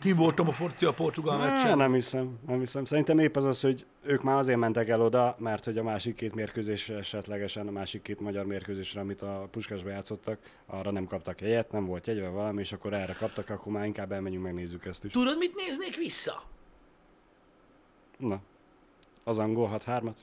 [0.00, 1.76] Kim voltam a francia portugál Á, meccsen.
[1.76, 2.84] nem hiszem, nem hiszem.
[2.84, 6.14] Szerintem épp az az, hogy ők már azért mentek el oda, mert hogy a másik
[6.14, 11.40] két mérkőzés esetlegesen, a másik két magyar mérkőzésre, amit a Puskásba játszottak, arra nem kaptak
[11.40, 15.04] jegyet, nem volt jegyve valami, és akkor erre kaptak, akkor már inkább elmenjünk, megnézzük ezt
[15.04, 15.12] is.
[15.12, 16.42] Tudod, mit néznék vissza?
[18.18, 18.40] Na,
[19.24, 20.16] az angol 6-3-at?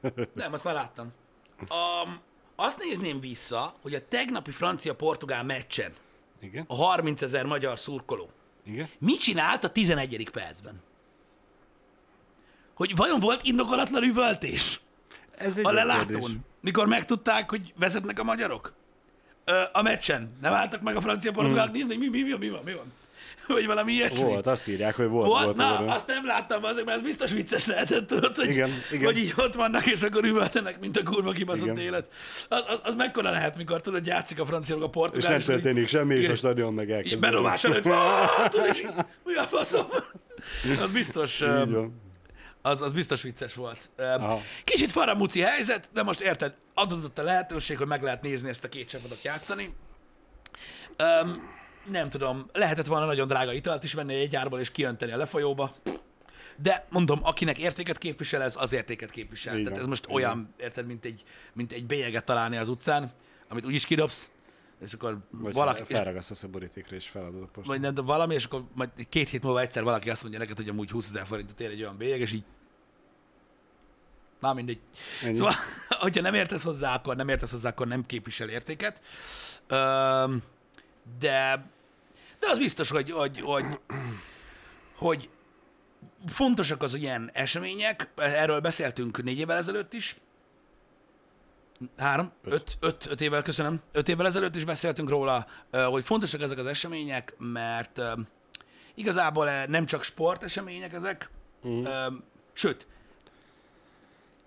[0.34, 1.12] Nem, azt már láttam.
[1.60, 2.18] Um,
[2.56, 5.92] azt nézném vissza, hogy a tegnapi francia-portugál meccsen
[6.40, 8.28] Igen, a 30 ezer magyar szurkoló
[8.66, 8.88] igen.
[8.98, 10.30] mit csinált a 11.
[10.32, 10.82] percben?
[12.74, 14.80] Hogy vajon volt indokolatlan üvöltés
[15.36, 16.30] Ez egy a lelátón, kérdés.
[16.60, 18.72] mikor megtudták, hogy vezetnek a magyarok?
[19.44, 20.36] Ö, a meccsen.
[20.40, 22.92] Nem álltak meg a francia-portugálok nézni, mi, mi, mi, mi van, mi van?
[23.46, 24.22] Vagy valami ilyesmi.
[24.24, 25.26] Volt, azt írják, hogy volt.
[25.26, 28.48] Volt, volt na, volt azt nem láttam, azért, mert ez biztos vicces lehetett, tudod, hogy,
[28.48, 29.04] Igen, igen.
[29.04, 31.78] hogy így ott vannak, és akkor üvöltenek, mint a kurva kibaszott Igen.
[31.78, 32.08] élet.
[32.48, 35.30] Az, az, az mekkora lehet, mikor tudod, játszik a francia, a És portugál.
[35.30, 36.30] nem így- történik semmi, és Igen.
[36.32, 37.20] a stadion meg így elkezd.
[37.20, 37.82] bedobás előtt,
[38.50, 38.88] tudod, és így,
[39.24, 39.86] mi a faszom?
[40.80, 41.76] Az biztos, Így
[42.62, 43.90] az, az biztos vicces volt.
[43.96, 44.40] Aha.
[44.64, 48.68] Kicsit faramúci helyzet, de most érted, adott a lehetőség, hogy meg lehet nézni ezt a
[48.68, 49.74] két csapatot játszani.
[50.96, 51.42] Öm,
[51.90, 55.74] nem tudom, lehetett volna nagyon drága italt is venni egy árból és kiönteni a lefolyóba.
[56.56, 59.58] De mondom, akinek értéket képvisel, ez az értéket képvisel.
[59.58, 63.12] Így Tehát ez most így olyan, érted, mint egy, mint egy bélyeget találni az utcán,
[63.48, 64.30] amit úgyis kidobsz,
[64.84, 67.66] és akkor Vagy valaki, felragasztasz a borítékra, és feladod a postát.
[67.66, 70.56] vagy nem, de valami, és akkor majd két hét múlva egyszer valaki azt mondja neked,
[70.56, 72.44] hogy amúgy 20 ezer forintot ér egy olyan bélyeg, és így
[74.40, 74.80] már mindegy.
[75.22, 75.36] Ennyi.
[75.36, 75.52] Szóval,
[76.00, 79.02] hogyha nem értesz hozzá, akkor nem értesz hozzá, akkor nem képvisel értéket.
[79.66, 80.42] Öm,
[81.18, 81.66] de,
[82.40, 83.64] de az biztos, hogy, hogy, hogy,
[84.96, 85.28] hogy
[86.26, 90.16] fontosak az ilyen események, erről beszéltünk négy évvel ezelőtt is,
[91.96, 96.58] három, öt, öt, öt évvel, köszönöm, öt évvel ezelőtt is beszéltünk róla, hogy fontosak ezek
[96.58, 98.00] az események, mert
[98.94, 101.30] igazából eh, nem csak sportesemények ezek,
[101.64, 102.06] ö,
[102.52, 102.86] sőt,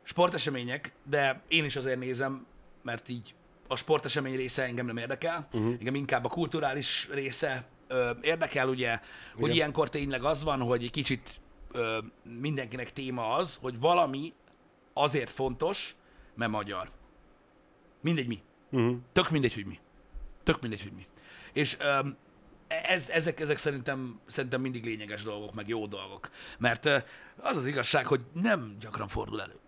[0.03, 2.45] sportesemények, de én is azért nézem,
[2.81, 3.35] mert így
[3.67, 5.75] a sportesemény része engem nem érdekel, uh-huh.
[5.79, 8.99] engem inkább a kulturális része ö, érdekel, ugye,
[9.33, 9.55] hogy Igen.
[9.55, 11.39] ilyenkor tényleg az van, hogy egy kicsit
[11.71, 11.97] ö,
[12.39, 14.33] mindenkinek téma az, hogy valami
[14.93, 15.95] azért fontos,
[16.35, 16.89] mert magyar.
[18.01, 18.41] Mindegy mi.
[18.71, 18.97] Uh-huh.
[19.11, 19.79] Tök mindegy, hogy mi.
[20.43, 21.05] Tök mindegy, hogy mi.
[21.53, 22.17] És öm,
[22.67, 26.29] ez, ezek, ezek szerintem, szerintem mindig lényeges dolgok, meg jó dolgok.
[26.57, 26.97] Mert ö,
[27.37, 29.59] az az igazság, hogy nem gyakran fordul elő.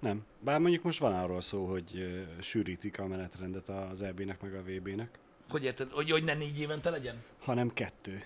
[0.00, 0.24] Nem.
[0.40, 2.04] Bár mondjuk most van arról szó, hogy
[2.40, 5.18] sűrítik a menetrendet az EB-nek meg a VB-nek,
[5.50, 5.90] Hogy érted?
[5.90, 7.22] Hogy, hogy ne négy évente legyen?
[7.40, 8.22] hanem kettő.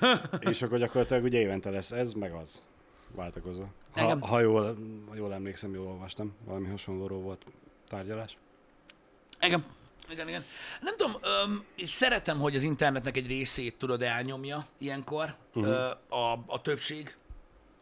[0.50, 2.62] és akkor gyakorlatilag ugye évente lesz ez, meg az.
[3.14, 3.64] Váltakozó.
[3.94, 4.78] Engem- Ha, ha jól,
[5.08, 7.44] ha jól emlékszem, jól olvastam, valami hasonlóról volt
[7.88, 8.36] tárgyalás.
[9.40, 9.64] Igen.
[10.10, 10.44] Igen, igen.
[10.80, 15.72] Nem tudom, öm, és szeretem, hogy az internetnek egy részét tudod elnyomja ilyenkor uh-huh.
[15.72, 17.16] ö, a, a többség,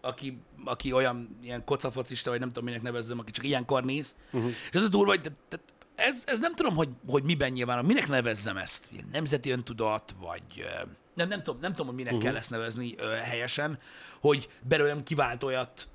[0.01, 4.17] aki, aki olyan ilyen kocafocista, vagy nem tudom, minek nevezzem, aki csak ilyenkor néz.
[4.33, 4.51] Uh-huh.
[4.71, 5.59] És az a durva, hogy te, te,
[5.99, 8.91] ez, ez nem tudom, hogy, hogy miben nyilván, minek nevezzem ezt.
[9.13, 10.85] Nemzeti öntudat, vagy ö,
[11.15, 12.29] nem, nem, tudom, nem tudom, hogy minek uh-huh.
[12.29, 13.79] kell ezt nevezni ö, helyesen,
[14.21, 15.89] hogy belőlem kivált olyat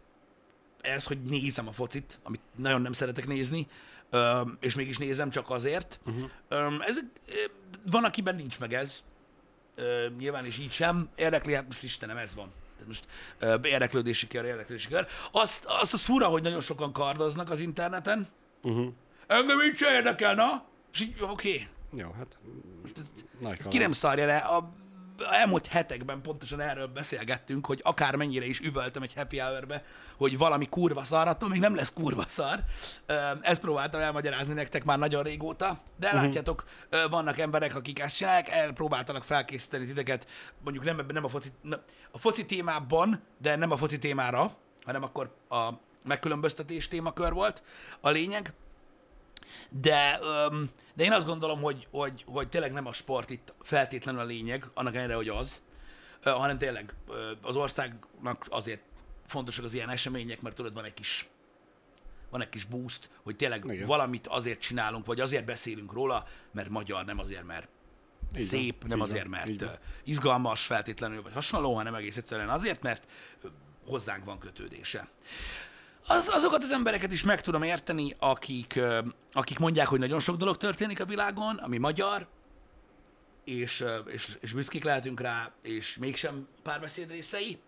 [0.82, 3.68] ez, hogy nézem a focit, amit nagyon nem szeretek nézni,
[4.10, 6.00] öm, és mégis nézem csak azért.
[6.06, 6.30] Uh-huh.
[6.48, 7.34] Öm, ez, ö,
[7.92, 9.04] van, akiben nincs meg ez,
[9.76, 11.10] Ö, nyilván is így sem.
[11.16, 12.52] Érdekli, hát most Istenem, ez van.
[12.74, 13.08] Tehát most
[13.40, 15.08] ö, érdeklődési kör, érdeklődési kör.
[15.32, 18.28] Azt, azt az fura, hogy nagyon sokan kardoznak az interneten.
[18.64, 18.94] Uh-huh.
[19.28, 20.66] Engem így se érdekel, na?
[20.94, 21.30] És így, oké.
[21.30, 21.68] Okay.
[21.96, 22.38] Jó, hát
[23.40, 24.74] nagy Ki nem szarja le, a
[25.18, 29.82] a elmúlt hetekben pontosan erről beszélgettünk, hogy akár mennyire is üvöltem egy happy hour
[30.18, 32.60] hogy valami kurva szar, attól még nem lesz kurva szar.
[33.42, 36.24] Ezt próbáltam elmagyarázni nektek már nagyon régóta, de uh-huh.
[36.24, 36.64] látjátok,
[37.10, 40.28] vannak emberek, akik ezt csinálják, elpróbáltanak felkészíteni titeket,
[40.64, 41.50] mondjuk nem, nem a foci,
[42.12, 44.52] a foci témában, de nem a foci témára,
[44.86, 45.70] hanem akkor a
[46.04, 47.64] megkülönböztetés témakör volt
[48.02, 48.54] a lényeg.
[49.70, 54.22] De, öm, de én azt gondolom, hogy, hogy, hogy tényleg nem a sport itt feltétlenül
[54.22, 55.64] a lényeg, annak ellenére, hogy az,
[56.24, 58.82] ö, hanem tényleg ö, az országnak azért
[59.26, 61.28] fontosak az ilyen események, mert tudod, van egy kis
[62.30, 63.88] van egy kis boost, hogy tényleg Igen.
[63.88, 67.68] valamit azért csinálunk, vagy azért beszélünk róla, mert magyar, nem azért, mert
[68.36, 69.78] Így van, szép, nem így azért, mert van.
[70.04, 73.08] izgalmas feltétlenül, vagy hasonló, hanem egész egyszerűen azért, mert
[73.86, 75.08] hozzánk van kötődése.
[76.08, 78.80] Az, azokat az embereket is meg tudom érteni, akik,
[79.34, 82.28] akik mondják, hogy nagyon sok dolog történik a világon, ami magyar,
[83.44, 87.60] és, és, és büszkék lehetünk rá, és mégsem párbeszéd részei.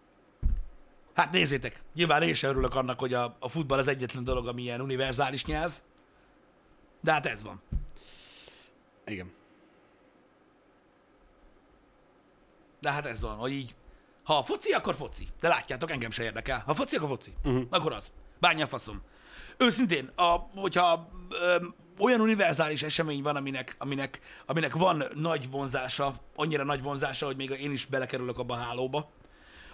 [1.13, 4.61] Hát nézzétek, nyilván én sem örülök annak, hogy a, a futball az egyetlen dolog, ami
[4.61, 5.73] ilyen univerzális nyelv,
[7.01, 7.61] de hát ez van.
[9.05, 9.31] Igen.
[12.81, 13.75] De hát ez van, hogy így,
[14.23, 15.27] ha foci, akkor foci.
[15.39, 16.63] De látjátok, engem se érdekel.
[16.65, 17.33] Ha foci, akkor foci.
[17.43, 17.67] Uh-huh.
[17.69, 18.11] Akkor az.
[18.45, 19.01] Bánja a faszom.
[19.57, 21.65] Őszintén, a, hogyha ö,
[21.99, 27.49] olyan univerzális esemény van, aminek, aminek, aminek van nagy vonzása, annyira nagy vonzása, hogy még
[27.49, 29.11] én is belekerülök abba a hálóba,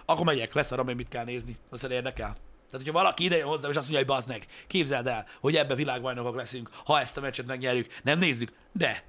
[0.04, 1.58] akkor megyek, leszarom, hogy mit kell nézni.
[1.70, 2.26] Azt érdekel.
[2.26, 5.56] Tehát, hogyha valaki ide jön hozzám, és azt mondja, hogy bazd meg, képzeld el, hogy
[5.56, 9.04] ebbe világbajnokok leszünk, ha ezt a meccset megnyerjük, nem nézzük, de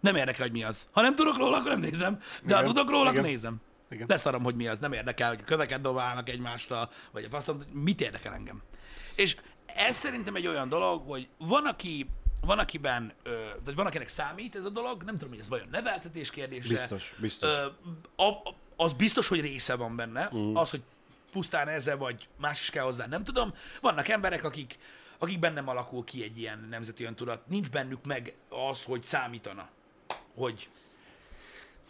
[0.00, 0.88] nem érdekel, hogy mi az.
[0.92, 3.60] Ha nem tudok róla, akkor nem nézem, de ha Igen, tudok róla, akkor nézem.
[3.90, 4.06] Igen.
[4.08, 8.00] Leszarom, hogy mi az, nem érdekel, hogy a köveket dobálnak egymásra, vagy a faszom, mit
[8.00, 8.62] érdekel engem.
[9.14, 12.08] És ez szerintem egy olyan dolog, hogy van, aki,
[12.40, 13.12] van akiben,
[13.64, 16.68] vagy van akinek számít ez a dolog, nem tudom, hogy ez vajon neveltetés kérdése.
[16.68, 17.50] Biztos, biztos.
[18.16, 20.56] A, a, az biztos, hogy része van benne, mm.
[20.56, 20.82] az, hogy
[21.32, 23.54] pusztán ezzel, vagy más is kell hozzá, nem tudom.
[23.80, 24.78] Vannak emberek, akik,
[25.18, 27.46] akik bennem alakul ki egy ilyen nemzeti öntudat.
[27.46, 28.34] Nincs bennük meg
[28.70, 29.68] az, hogy számítana,
[30.34, 30.68] hogy,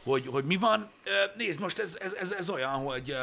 [0.02, 0.90] hogy, hogy mi van.
[1.36, 3.16] Nézd, most ez, ez, ez, ez olyan, hogy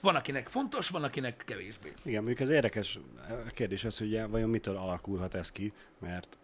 [0.00, 1.92] van, akinek fontos, van, akinek kevésbé.
[2.04, 2.98] Igen, mondjuk ez érdekes
[3.46, 6.38] a kérdés az, hogy vajon mitől alakulhat ez ki, mert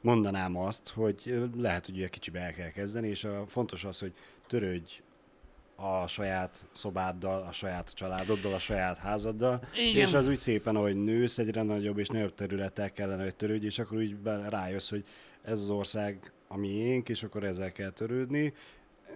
[0.00, 3.98] mondanám azt, hogy ö, lehet, hogy ugye kicsibe el kell kezdeni, és a, fontos az,
[3.98, 4.12] hogy
[4.46, 5.00] törődj
[5.76, 10.06] a saját szobáddal, a saját családoddal, a saját házaddal, Igen.
[10.06, 13.78] és az úgy szépen, ahogy nősz, egyre nagyobb és nagyobb területtel kellene, hogy törődj, és
[13.78, 14.16] akkor úgy
[14.48, 15.04] rájössz, hogy
[15.42, 18.54] ez az ország a miénk, és akkor ezzel kell törődni.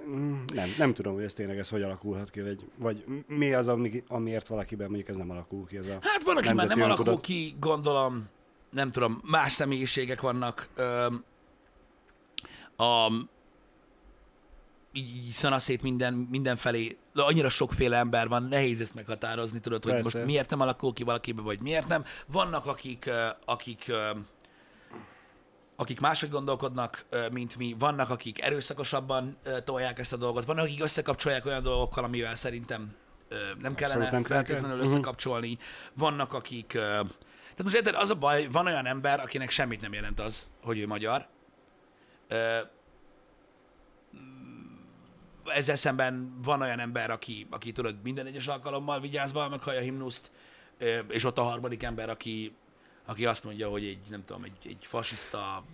[0.09, 3.69] Mm, Nem, nem tudom, hogy ez tényleg ez hogy alakulhat ki, vagy, vagy mi az,
[3.69, 6.83] ami, amiért valakiben mondjuk ez nem alakul ki, ez a Hát van, aki már nem
[6.83, 7.21] alakul öntudat.
[7.25, 8.29] ki, gondolom,
[8.71, 10.69] nem tudom, más személyiségek vannak.
[10.75, 11.25] Öm,
[12.77, 13.13] a,
[14.93, 19.93] így, így szanaszét minden, mindenfelé, de annyira sokféle ember van, nehéz ezt meghatározni, tudod, hogy
[19.93, 20.19] Persze.
[20.19, 22.05] most miért nem alakul ki valakibe, vagy miért nem.
[22.27, 23.11] Vannak, akik,
[23.45, 24.11] akik ö,
[25.81, 31.47] akik máshogy gondolkodnak, mint mi, vannak, akik erőszakosabban tolják ezt a dolgot, vannak, akik összekapcsolják
[31.47, 32.95] olyan dolgokkal, amivel szerintem
[33.61, 34.37] nem kellene nem kell.
[34.37, 34.87] feltétlenül Mhm.
[34.87, 35.59] összekapcsolni.
[35.95, 36.67] Vannak, akik...
[36.67, 40.79] Tehát most érted, az a baj, van olyan ember, akinek semmit nem jelent az, hogy
[40.79, 41.27] ő magyar.
[44.17, 44.75] Mm,
[45.45, 50.31] Ezzel szemben van olyan ember, aki, aki tudod, minden egyes alkalommal vigyázva meghallja a himnuszt,
[51.09, 52.55] és ott a harmadik ember, aki,
[53.11, 55.65] aki azt mondja, hogy egy, nem tudom, egy, egy fasiszta,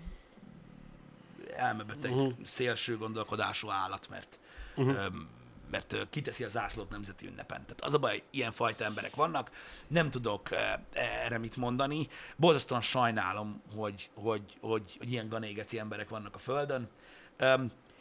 [1.57, 2.33] elmebeteg, uh-huh.
[2.45, 4.39] szélső gondolkodású állat, mert,
[4.77, 5.05] uh-huh.
[5.05, 5.29] öm,
[5.71, 7.63] mert kiteszi a zászlót nemzeti ünnepen.
[7.63, 9.51] Tehát az a baj, ilyen fajta emberek vannak,
[9.87, 10.49] nem tudok
[10.93, 12.09] erre mit mondani.
[12.37, 16.89] Borzasztóan sajnálom, hogy, hogy, hogy, hogy ilyen ganégeci emberek vannak a Földön.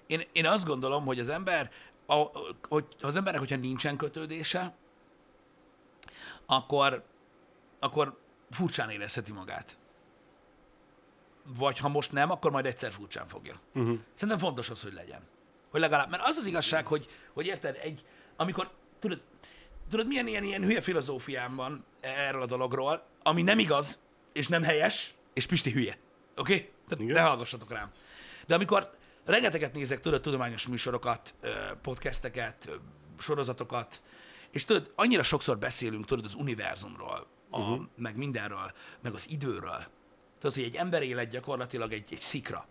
[0.07, 1.71] Én, én azt gondolom, hogy az ember,
[2.05, 2.23] a,
[2.67, 4.75] hogy az embernek, hogyha nincsen kötődése,
[6.45, 7.03] akkor,
[7.79, 8.23] akkor
[8.55, 9.77] furcsán érezheti magát.
[11.43, 13.59] Vagy ha most nem, akkor majd egyszer furcsán fogja.
[13.73, 13.99] Uh-huh.
[14.13, 15.21] Szerintem fontos az, hogy legyen.
[15.69, 19.21] Hogy legalább, mert az az igazság, hogy, hogy érted, egy, amikor, tudod,
[19.89, 23.99] tudod, milyen ilyen, ilyen hülye filozófiám van erről a dologról, ami nem igaz,
[24.33, 25.97] és nem helyes, és Pisti hülye.
[26.35, 26.53] Oké?
[26.53, 26.69] Okay?
[26.87, 27.13] Tehát Igen.
[27.13, 27.91] ne hallgassatok rám.
[28.45, 31.33] De amikor rengeteget nézek, tudod, tudományos műsorokat,
[31.81, 32.69] podcasteket,
[33.19, 34.01] sorozatokat,
[34.51, 37.85] és tudod, annyira sokszor beszélünk, tudod, az univerzumról, a, uh-huh.
[37.95, 39.85] meg mindenről, meg az időről.
[40.39, 42.67] Tudod, hogy egy ember élet gyakorlatilag egy, egy szikra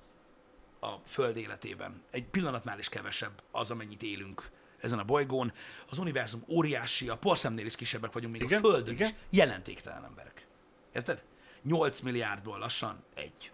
[0.80, 2.02] a Föld életében.
[2.10, 5.52] Egy pillanatnál is kevesebb az, amennyit élünk ezen a bolygón.
[5.90, 9.08] Az univerzum óriási, a porszemnél is kisebbek vagyunk, még Igen, a Földön igen.
[9.08, 9.14] is.
[9.30, 10.46] Jelentéktelen emberek.
[10.92, 11.24] Érted?
[11.62, 13.52] 8 milliárdból lassan egy.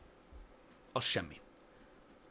[0.92, 1.40] Az semmi.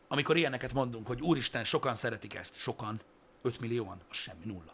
[0.08, 3.02] Amikor ilyeneket mondunk, hogy úristen, sokan szeretik ezt, sokan,
[3.42, 4.74] 5 millióan, az semmi, nulla.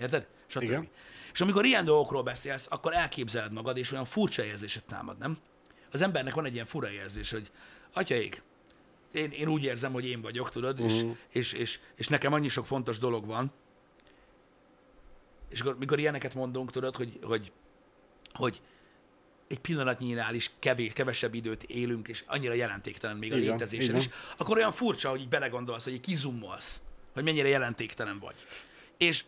[0.00, 0.26] Érted?
[0.46, 0.62] Stb.
[0.62, 0.88] Igen.
[1.32, 5.38] És amikor ilyen dolgokról beszélsz, akkor elképzeled magad, és olyan furcsa érzésed támad, nem?
[5.90, 7.50] Az embernek van egy ilyen fura érzés, hogy
[7.92, 8.42] atyaik,
[9.12, 11.10] én, én úgy érzem, hogy én vagyok, tudod, és, Mhm.
[11.28, 13.52] és, és, és nekem annyi sok fontos dolog van,
[15.48, 17.52] és akkor, mikor ilyeneket mondunk, tudod, hogy, hogy,
[18.32, 18.60] hogy
[19.48, 23.96] egy pillanatnyinál is kevés, kevesebb időt élünk, és annyira jelentéktelen még a Így van, létezésen
[23.96, 26.80] is, akkor olyan furcsa, hogy így belegondolsz, hogy így kizummolsz,
[27.12, 28.34] hogy mennyire jelentéktelen vagy.
[28.96, 29.24] És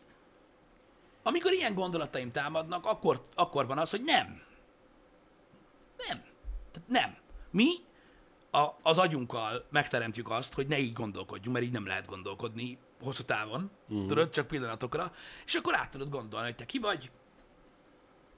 [1.26, 4.42] amikor ilyen gondolataim támadnak, akkor, akkor van az, hogy nem.
[6.08, 6.22] Nem.
[6.72, 7.16] Tehát nem.
[7.50, 7.68] Mi
[8.50, 13.22] a, az agyunkkal megteremtjük azt, hogy ne így gondolkodjunk, mert így nem lehet gondolkodni hosszú
[13.22, 14.06] távon, uh-huh.
[14.06, 15.12] tudod, csak pillanatokra,
[15.44, 17.10] és akkor át tudod gondolni, hogy te ki vagy,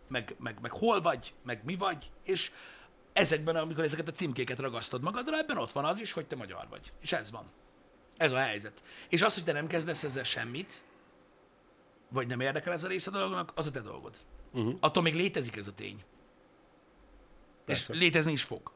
[0.08, 2.50] meg, meg, meg hol vagy, meg mi vagy, és
[3.12, 6.66] ezekben, amikor ezeket a címkéket ragasztod magadra, ebben ott van az is, hogy te magyar
[6.70, 6.92] vagy.
[7.00, 7.44] És ez van.
[8.16, 8.82] Ez a helyzet.
[9.08, 10.84] És az, hogy te nem kezdesz ezzel semmit,
[12.08, 14.14] vagy nem érdekel ez a része a dolognak, az a te dolgod.
[14.52, 14.74] Uh-huh.
[14.80, 16.02] Attól még létezik ez a tény.
[17.64, 17.92] Persze.
[17.92, 18.74] És létezni is fog.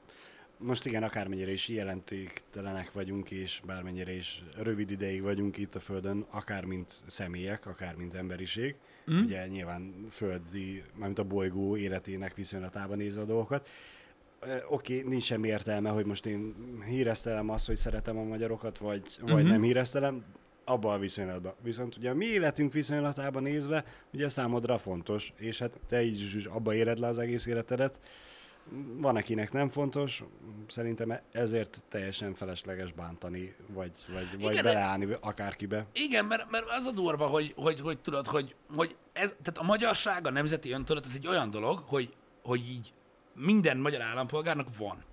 [0.62, 6.26] Most igen, akármennyire is jelentéktelenek vagyunk, és bármennyire is rövid ideig vagyunk itt a Földön,
[6.30, 8.76] akár mint személyek, akár mint emberiség,
[9.10, 9.24] mm.
[9.24, 13.68] ugye nyilván földi, mármint a bolygó életének viszonylatában nézve a dolgokat.
[14.68, 16.54] Oké, okay, nincs semmi értelme, hogy most én
[16.86, 19.30] híresztelem azt, hogy szeretem a magyarokat, vagy, uh-huh.
[19.30, 20.24] vagy nem híresztelem,
[20.70, 21.54] abban a viszonylatban.
[21.62, 26.44] Viszont ugye a mi életünk viszonylatában nézve, ugye számodra fontos, és hát te így is
[26.44, 27.98] abba éred le az egész életedet,
[28.96, 30.22] van, akinek nem fontos,
[30.68, 35.86] szerintem ezért teljesen felesleges bántani, vagy, vagy, vagy de- beleállni akárkibe.
[35.92, 39.62] Igen, mert, mert az a durva, hogy, hogy, hogy tudod, hogy, hogy ez, tehát a
[39.62, 42.92] magyarság, a nemzeti öntudat, ez egy olyan dolog, hogy, hogy így
[43.34, 45.04] minden magyar állampolgárnak van.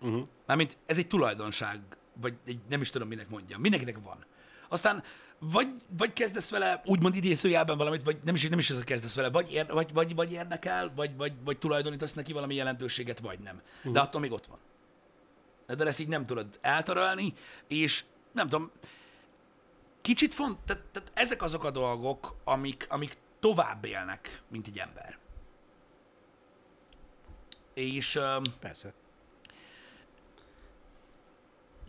[0.00, 0.26] Uh-huh.
[0.46, 1.80] Mármint ez egy tulajdonság,
[2.20, 3.60] vagy egy, nem is tudom, minek mondjam.
[3.60, 4.24] Mindenkinek van.
[4.72, 5.02] Aztán
[5.38, 9.14] vagy, vagy kezdesz vele úgymond idézőjelben valamit, vagy nem is, nem is az, hogy kezdesz
[9.14, 13.38] vele, vagy, ér, vagy, vagy, vagy érdekel, vagy, vagy, vagy tulajdonítasz neki valami jelentőséget, vagy
[13.38, 13.62] nem.
[13.78, 13.92] Uh-huh.
[13.92, 14.58] De attól még ott van.
[15.76, 17.34] De ezt így nem tudod eltarolni,
[17.68, 18.70] és nem tudom,
[20.00, 25.18] kicsit font, tehát, tehát ezek azok a dolgok, amik, amik tovább élnek, mint egy ember.
[27.74, 28.92] És um, Persze.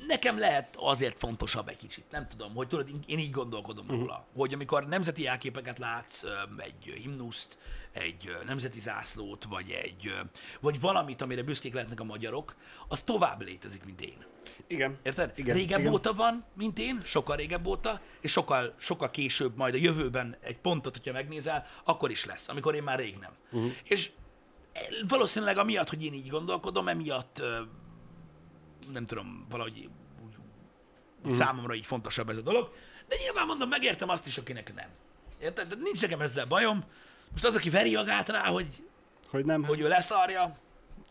[0.08, 2.04] Nekem lehet azért fontosabb egy kicsit.
[2.12, 4.00] Nem tudom, hogy tudod, én így gondolkodom uh-huh.
[4.00, 6.24] róla, hogy amikor nemzeti jelképeket látsz,
[6.58, 7.58] egy himnuszt,
[7.92, 10.14] egy nemzeti zászlót, vagy egy,
[10.60, 12.56] vagy valamit, amire büszkék lehetnek a magyarok,
[12.88, 14.26] az tovább létezik, mint én.
[14.68, 14.98] Igen.
[15.04, 15.32] Érted?
[15.36, 15.94] Igen, régebb igen.
[15.94, 20.58] óta van, mint én, sokkal régebb óta, és sokkal, sokkal később, majd a jövőben egy
[20.58, 23.32] pontot, hogyha megnézel, akkor is lesz, amikor én már rég nem.
[23.52, 23.72] Uh-huh.
[23.84, 24.12] És
[25.08, 27.42] valószínűleg amiatt, hogy én így gondolkodom, emiatt
[28.94, 29.90] nem tudom, valahogy
[30.26, 30.34] úgy,
[31.20, 31.34] uh-huh.
[31.34, 32.72] számomra így fontosabb ez a dolog,
[33.08, 34.88] de nyilván mondom, megértem azt is, akinek nem.
[35.42, 35.68] Érted?
[35.68, 36.84] Tehát nincs nekem ezzel bajom.
[37.32, 38.68] Most az, aki veri magát rá, hogy,
[39.30, 40.58] Hogy nem, hogy ő leszarja,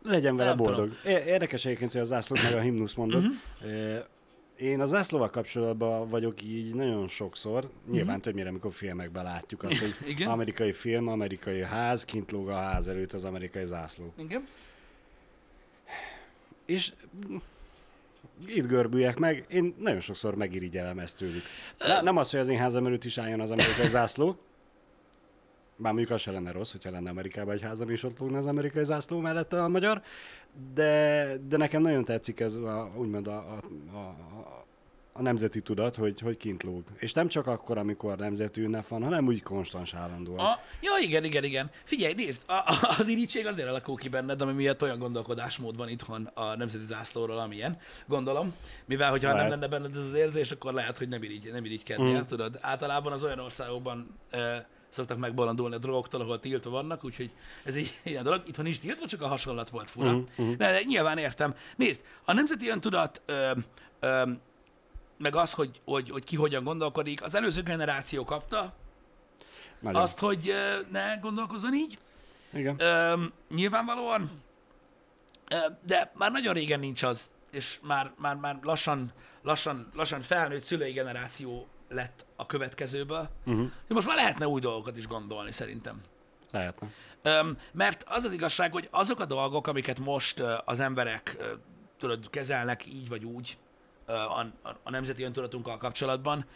[0.03, 0.97] legyen vele nem boldog.
[1.05, 3.23] É- Érdekes egyébként, hogy a zászlót meg a himnusz mondod.
[3.23, 3.33] Mhm.
[3.63, 4.05] Uh-huh.
[4.57, 8.23] Én a zászlóval kapcsolatban vagyok így nagyon sokszor, nyilván uh-huh.
[8.23, 10.09] többnyire, amikor filmekben látjuk azt, hogy Mhm.
[10.13, 10.29] Igen.
[10.31, 14.13] amerikai film, amerikai ház, kint lóg a ház előtt az amerikai zászló.
[14.19, 14.47] igen,
[16.67, 16.93] És
[18.47, 21.43] itt görbüljek meg, én nagyon sokszor megirigyelem ezt tőlük.
[21.79, 24.37] Ne, nem az, hogy az én házam előtt is álljon az amerikai zászló,
[25.77, 28.47] bár mondjuk az se lenne rossz, hogyha lenne Amerikában egy házam, és ott lógne az
[28.47, 30.03] amerikai zászló mellette a magyar,
[30.75, 34.17] de, de nekem nagyon tetszik ez a, úgymond a, a, a,
[35.13, 36.85] a, nemzeti tudat, hogy, hogy kint lóg.
[36.99, 40.39] És nem csak akkor, amikor nemzeti ünnep van, hanem úgy konstans állandóan.
[40.39, 41.71] A, ja, igen, igen, igen.
[41.85, 45.89] Figyelj, nézd, a, a, az irítség azért alakul ki benned, ami miatt olyan gondolkodásmód van
[45.89, 48.55] itthon a nemzeti zászlóról, amilyen, gondolom.
[48.85, 49.51] Mivel, hogyha nem Lehet.
[49.51, 52.27] lenne benned ez az érzés, akkor lehet, hogy nem, irigy, nem irigykednél, mm.
[52.27, 52.59] tudod.
[52.61, 57.31] Általában az olyan országokban e, szoktak megbolondulni a drogoktól, ahol tiltva vannak, úgyhogy
[57.65, 58.43] ez egy ilyen dolog.
[58.47, 60.13] Itthon is tiltva, csak a hasonlat volt fura.
[60.13, 60.51] Mm, mm.
[60.57, 61.55] De, de nyilván értem.
[61.77, 63.51] Nézd, a nemzeti öntudat ö,
[64.01, 64.23] ö,
[65.23, 68.73] meg az, hogy, hogy, hogy ki hogyan gondolkodik, az előző generáció kapta,
[69.81, 70.01] Nagyon.
[70.03, 70.53] azt, hogy
[70.91, 71.99] ne gondolkozzon így.
[72.53, 72.81] Igen.
[72.81, 74.31] Ö, nyilvánvalóan,
[75.87, 80.93] de már nagyon régen nincs az, és már, már, már lassan, lassan, lassan felnőtt szülői
[80.93, 83.29] generáció lett a következőből.
[83.45, 83.71] Uh-huh.
[83.89, 86.01] Most már lehetne új dolgokat is gondolni, szerintem.
[86.51, 86.89] Lehetne.
[87.23, 91.37] Öm, mert az az igazság, hogy azok a dolgok, amiket most az emberek
[91.99, 93.59] tudod, kezelnek így vagy úgy
[94.07, 96.47] a, a, a nemzeti öntudatunkkal kapcsolatban,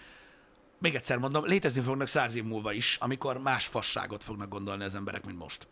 [0.78, 4.94] még egyszer mondom, létezni fognak száz év múlva is, amikor más fasságot fognak gondolni az
[4.94, 5.68] emberek, mint most.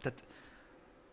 [0.00, 0.24] Tehát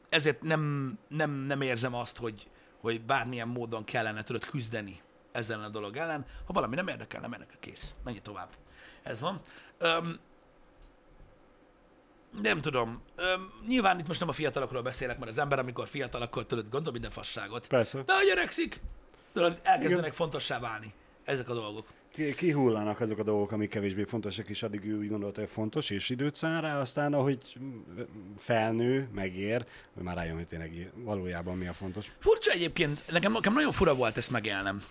[0.10, 2.50] ezért nem, nem, nem érzem azt, hogy,
[2.82, 6.26] hogy bármilyen módon kellene tudod küzdeni ezzel a dolog ellen.
[6.46, 7.96] Ha valami nem érdekel, nem érdekel, kész.
[8.04, 8.50] Menj tovább.
[9.04, 9.42] Ez van.
[9.78, 10.20] Öm,
[12.42, 13.02] nem tudom.
[13.16, 16.70] Öm, nyilván itt most nem a fiatalokról beszélek, mert az ember, amikor fiatal, akkor tudod,
[16.70, 17.68] gondol minden fasságot.
[17.68, 18.02] Persze.
[18.06, 18.80] De ha öregszik,
[19.34, 21.86] tudod, elkezdenek fontossá válni ezek a dolgok.
[22.14, 25.90] Ki- Kihullanak azok a dolgok, amik kevésbé fontosak, és addig ő úgy gondolta, hogy fontos,
[25.90, 27.58] és időt szán rá, aztán ahogy
[28.38, 32.12] felnő, megér, hogy már rájön, hogy tényleg valójában mi a fontos.
[32.20, 34.84] Furcsa egyébként, nekem, nekem nagyon fura volt ezt megélnem.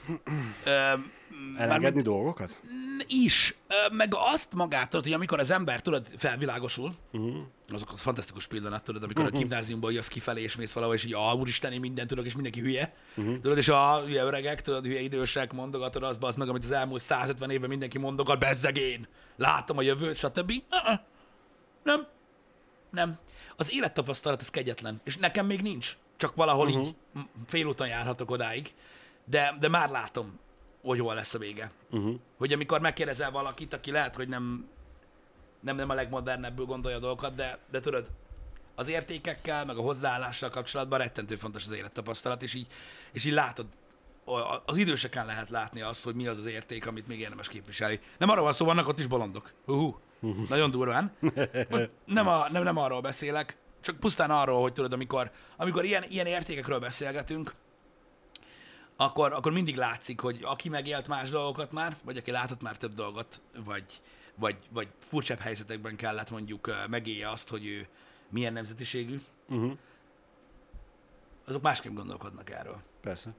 [0.65, 1.13] Öm,
[1.57, 2.61] Elengedni dolgokat?
[3.07, 7.37] is, Ö, meg azt magát, hogy amikor az ember, tudod, felvilágosul, uh-huh.
[7.69, 9.39] azok az fantasztikus pillanat, tudod, amikor uh-huh.
[9.39, 12.35] a gimnáziumból jössz kifelé, és mész valahol, és így, ah, úristen, én mindent tudok, és
[12.35, 12.95] mindenki hülye.
[13.17, 13.41] Uh-huh.
[13.41, 17.03] Tudod, és a hülye öregek, tudod, hülye idősek, mondogatod azt, az meg, amit az elmúlt
[17.03, 20.53] 150 évben mindenki mondogat, bezzeg én, látom a jövőt, stb.
[20.71, 21.01] Uh-uh.
[21.83, 22.07] Nem.
[22.91, 23.19] Nem.
[23.57, 25.97] Az élettapasztalat, ez kegyetlen, és nekem még nincs.
[26.17, 26.87] Csak valahol uh-huh.
[26.87, 26.95] így
[27.47, 28.75] félúton járhatok odáig,
[29.25, 30.39] de, de már látom,
[30.83, 31.71] hogy hol lesz a vége.
[31.91, 32.15] Uh-huh.
[32.39, 34.69] Hogy amikor megkérdezel valakit, aki lehet, hogy nem,
[35.61, 38.07] nem, nem a legmodernebbül gondolja a dolgokat, de, de tudod,
[38.75, 42.67] az értékekkel, meg a hozzáállással kapcsolatban rettentő fontos az élettapasztalat, és így,
[43.13, 43.67] és így látod,
[44.67, 48.01] az időseken lehet látni azt, hogy mi az az érték, amit még érdemes képviselni.
[48.19, 49.53] Nem arról van szó, vannak ott is bolondok.
[49.65, 50.01] Hú,
[50.49, 51.13] nagyon durván.
[51.69, 56.05] Most Nem, a, nem, nem arról beszélek, csak pusztán arról, hogy tudod, amikor, amikor ilyen,
[56.09, 57.55] ilyen értékekről beszélgetünk,
[59.01, 62.93] akkor, akkor mindig látszik, hogy aki megélt más dolgokat már, vagy aki látott már több
[62.93, 63.85] dolgot, vagy,
[64.35, 67.89] vagy, vagy furcsább helyzetekben kellett mondjuk megélje azt, hogy ő
[68.29, 69.73] milyen nemzetiségű, Uh-huh.
[71.45, 72.83] azok másképp gondolkodnak erről.
[73.01, 73.31] Persze.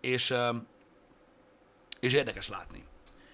[0.00, 0.34] És,
[2.00, 2.84] és érdekes látni.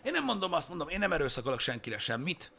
[0.02, 2.52] Én nem mondom azt, mondom, én nem erőszakolok senkire semmit,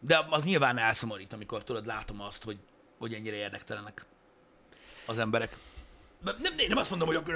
[0.00, 2.58] de az nyilván elszomorít, amikor tudod, látom azt, hogy,
[2.98, 4.04] hogy ennyire érdektelenek.
[5.06, 5.56] az emberek.
[6.24, 7.32] Nem, nem, nem azt mondom, hogy akkor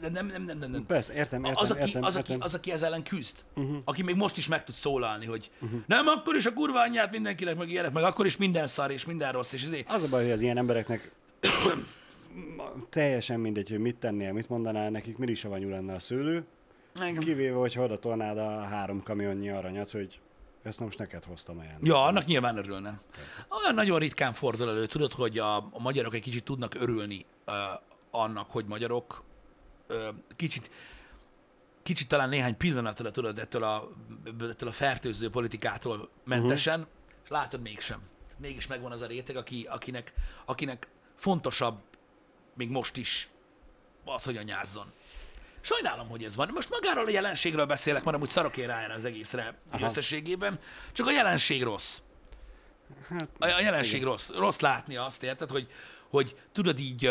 [0.00, 0.86] nem, nem, nem, nem, nem, nem.
[0.86, 2.46] Persze, értem, értem, Az, aki, értem, az, aki, értem.
[2.46, 3.76] az, aki ezzel ellen küzd, uh-huh.
[3.84, 5.80] aki még most is meg tud szólalni, hogy uh-huh.
[5.86, 9.04] nem, akkor is a kurva anyját mindenkinek, meg ilyenek, meg akkor is minden szar és
[9.04, 9.92] minden rossz, és ezért.
[9.92, 11.10] Az a baj, hogy az ilyen embereknek
[12.90, 16.44] teljesen mindegy, hogy mit tennél, mit mondanál nekik, mindig savanyú lenne a szőlő,
[16.94, 17.22] Engem.
[17.22, 20.20] kivéve, hogy oda tolnád a három kamionnyi aranyat, hogy
[20.62, 21.86] ezt most neked hoztam ajándékba.
[21.86, 23.00] Ja, annak nyilván örülne.
[23.62, 27.54] Olyan nagyon ritkán fordul elő, tudod, hogy a, a magyarok egy kicsit tudnak örülni uh,
[28.10, 29.22] annak, hogy magyarok
[29.88, 30.70] uh, kicsit,
[31.82, 33.88] kicsit talán néhány pillanatra tudod ettől a,
[34.40, 36.94] ettől a fertőző politikától mentesen, uh-huh.
[37.24, 38.00] és látod mégsem.
[38.36, 40.12] Mégis megvan az a réteg, aki, akinek,
[40.44, 41.80] akinek fontosabb
[42.54, 43.28] még most is
[44.04, 44.92] az, hogy anyázzon.
[45.60, 46.50] Sajnálom, hogy ez van.
[46.54, 49.84] Most magáról a jelenségről beszélek, mert amúgy szarok én rá erre az egészre Aha.
[49.84, 50.58] összességében.
[50.92, 52.00] Csak a jelenség rossz.
[53.08, 54.28] Hát, A, a jelenség rossz.
[54.28, 55.68] Rossz látni azt, érted, hogy,
[56.08, 57.10] hogy tudod így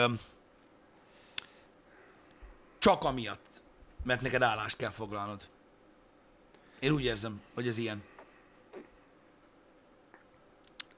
[2.80, 3.62] csak amiatt,
[4.04, 5.42] mert neked állást kell foglalnod.
[6.80, 8.04] Én úgy érzem, hogy ez ilyen.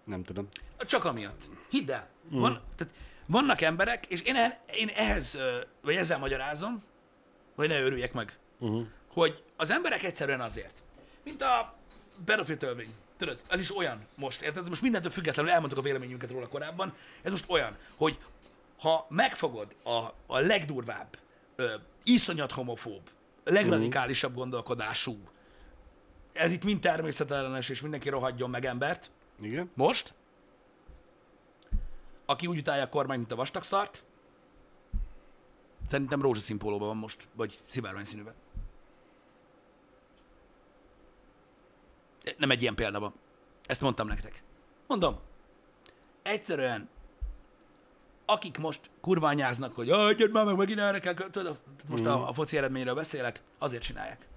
[0.04, 0.48] nem tudom.
[0.78, 1.50] Csak amiatt.
[1.70, 2.10] Hidd el.
[2.30, 2.94] Van, tehát
[3.26, 4.36] vannak emberek, és én,
[4.74, 5.38] én ehhez,
[5.82, 6.84] vagy ezzel magyarázom,
[7.56, 8.86] hogy ne örüljek meg, Uh-huh.
[9.08, 10.82] hogy az emberek egyszerűen azért,
[11.24, 11.76] mint a
[12.26, 14.70] pedofil törvény, tudod, az is olyan most, érted?
[14.70, 18.20] Most mindentől függetlenül elmondtuk a véleményünket róla korábban, ez most olyan, hogy
[18.80, 21.18] ha megfogod a, a legdurvább,
[21.62, 23.10] ö, iszonyat homofób,
[23.44, 25.18] legradikálisabb gondolkodású,
[26.34, 29.72] ez itt mind természetellenes, és mindenki rohadjon meg embert, Igen?
[29.74, 30.14] most,
[32.26, 34.04] aki úgy utálja a kormány, mint a vastagszart,
[35.88, 38.34] szerintem rózsaszín pólóban van most, vagy szivárvány színűben.
[42.38, 43.14] Nem egy ilyen példában.
[43.66, 44.44] Ezt mondtam nektek.
[44.88, 45.20] Mondom,
[46.22, 46.90] egyszerűen
[48.26, 51.58] akik most kurványáznak, hogy "Jaj, gyere már meg, megint erre kell, kö-" tudod,
[51.90, 54.28] most a, a foci eredményről beszélek, azért csinálják.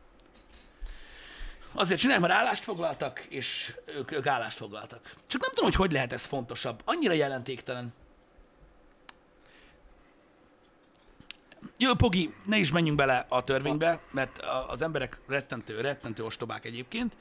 [1.72, 5.14] Azért csinálják, mert állást foglaltak, és ők, ők állást foglaltak.
[5.26, 6.82] Csak nem tudom, hogy hogy lehet ez fontosabb.
[6.84, 7.92] Annyira jelentéktelen.
[11.76, 17.16] Jó, Pogi, ne is menjünk bele a törvénybe, mert az emberek rettentő, rettentő ostobák egyébként,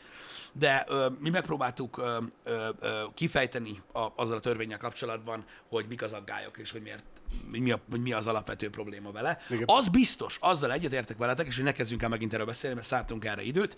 [0.51, 6.01] de ö, mi megpróbáltuk ö, ö, ö, kifejteni a, azzal a törvényel kapcsolatban, hogy mik
[6.01, 7.03] az aggályok, és hogy miért
[7.51, 9.39] mi, a, hogy mi az alapvető probléma vele.
[9.49, 9.63] Igen.
[9.65, 13.25] Az biztos, azzal egyetértek veletek, és hogy ne kezdjünk el megint erről beszélni, mert szántunk
[13.25, 13.77] erre időt,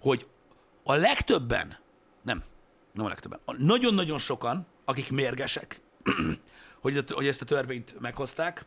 [0.00, 0.26] hogy
[0.84, 1.78] a legtöbben,
[2.22, 2.42] nem,
[2.92, 5.80] nem a legtöbben, a nagyon-nagyon sokan, akik mérgesek,
[6.82, 8.64] hogy, hogy ezt a törvényt meghozták,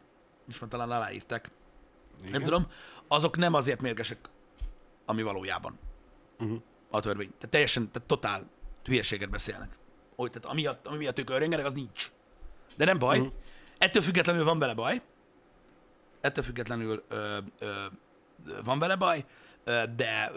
[0.50, 1.50] és már talán aláírták,
[2.20, 2.32] Igen?
[2.32, 2.68] nem tudom,
[3.08, 4.30] azok nem azért mérgesek,
[5.06, 5.80] ami valójában
[6.40, 6.62] Uh-huh.
[6.92, 7.28] a törvény.
[7.30, 8.50] Tehát teljesen, tehát totál
[8.84, 9.78] hülyeséget beszélnek.
[10.16, 12.12] Hogy, tehát amiatt, ami miatt ők örvengenek, az nincs.
[12.78, 13.20] De nem baj.
[13.20, 13.28] Mhm.
[13.78, 15.02] Ettől függetlenül van vele baj.
[16.22, 17.86] Ettől függetlenül ö, ö,
[18.64, 19.26] van vele baj,
[19.96, 20.32] de,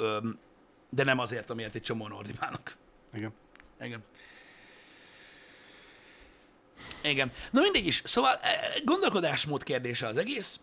[0.91, 2.77] de nem azért, amiért egy csomóan ordibálnak.
[3.13, 3.33] Igen.
[3.81, 4.03] Igen.
[7.03, 7.33] Igen.
[7.51, 8.03] Na mindegy is.
[8.05, 10.61] Szóval e, gondolkodásmód kérdése az egész,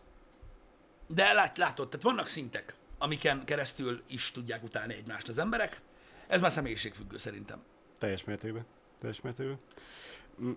[1.08, 5.82] de lát, látod, tehát vannak szintek, amiken keresztül is tudják utálni egymást az emberek.
[6.28, 7.64] Ez már személyiségfüggő szerintem.
[7.98, 8.66] Teljes mértékben.
[9.00, 9.58] Teljes mértékben.
[10.42, 10.52] Mm.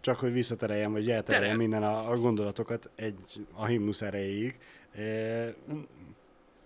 [0.00, 1.16] Csak hogy visszatereljem, vagy Terel.
[1.16, 4.58] eltereljem minden a, a gondolatokat egy, a himnusz erejéig.
[4.92, 5.02] E,
[5.72, 5.82] mm,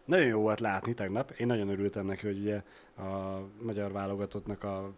[0.05, 1.31] nagyon jó volt látni tegnap.
[1.31, 2.63] Én nagyon örültem neki, hogy ugye
[2.97, 4.93] a magyar válogatottnak a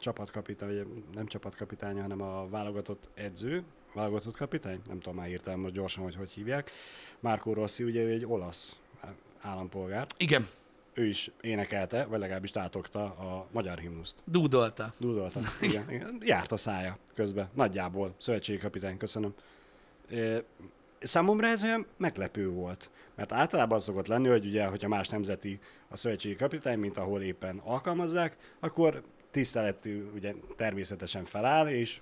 [0.00, 3.62] csapatkapitány, vagy nem csapatkapitánya, hanem a válogatott edző,
[3.94, 6.70] válogatott kapitány, nem tudom már hirtelen most gyorsan, hogy hogy hívják.
[7.20, 8.76] Márkó Rossi, ugye ő egy olasz
[9.40, 10.06] állampolgár.
[10.16, 10.48] Igen,
[10.94, 14.22] Ő is énekelte, vagy legalábbis tátogta a magyar himnuszt.
[14.24, 14.92] dúdolta.
[14.98, 15.40] Dudolta.
[15.60, 16.18] Igen, igen.
[16.20, 17.48] Járt a szája közben.
[17.54, 18.14] Nagyjából.
[18.18, 19.34] Szövetségi kapitány, köszönöm.
[21.00, 22.90] Számomra ez olyan meglepő volt.
[23.14, 27.22] Mert általában az szokott lenni, hogy ugye, hogyha más nemzeti a szövetségi kapitány, mint ahol
[27.22, 32.00] éppen alkalmazzák, akkor tiszteletű, ugye természetesen feláll, és,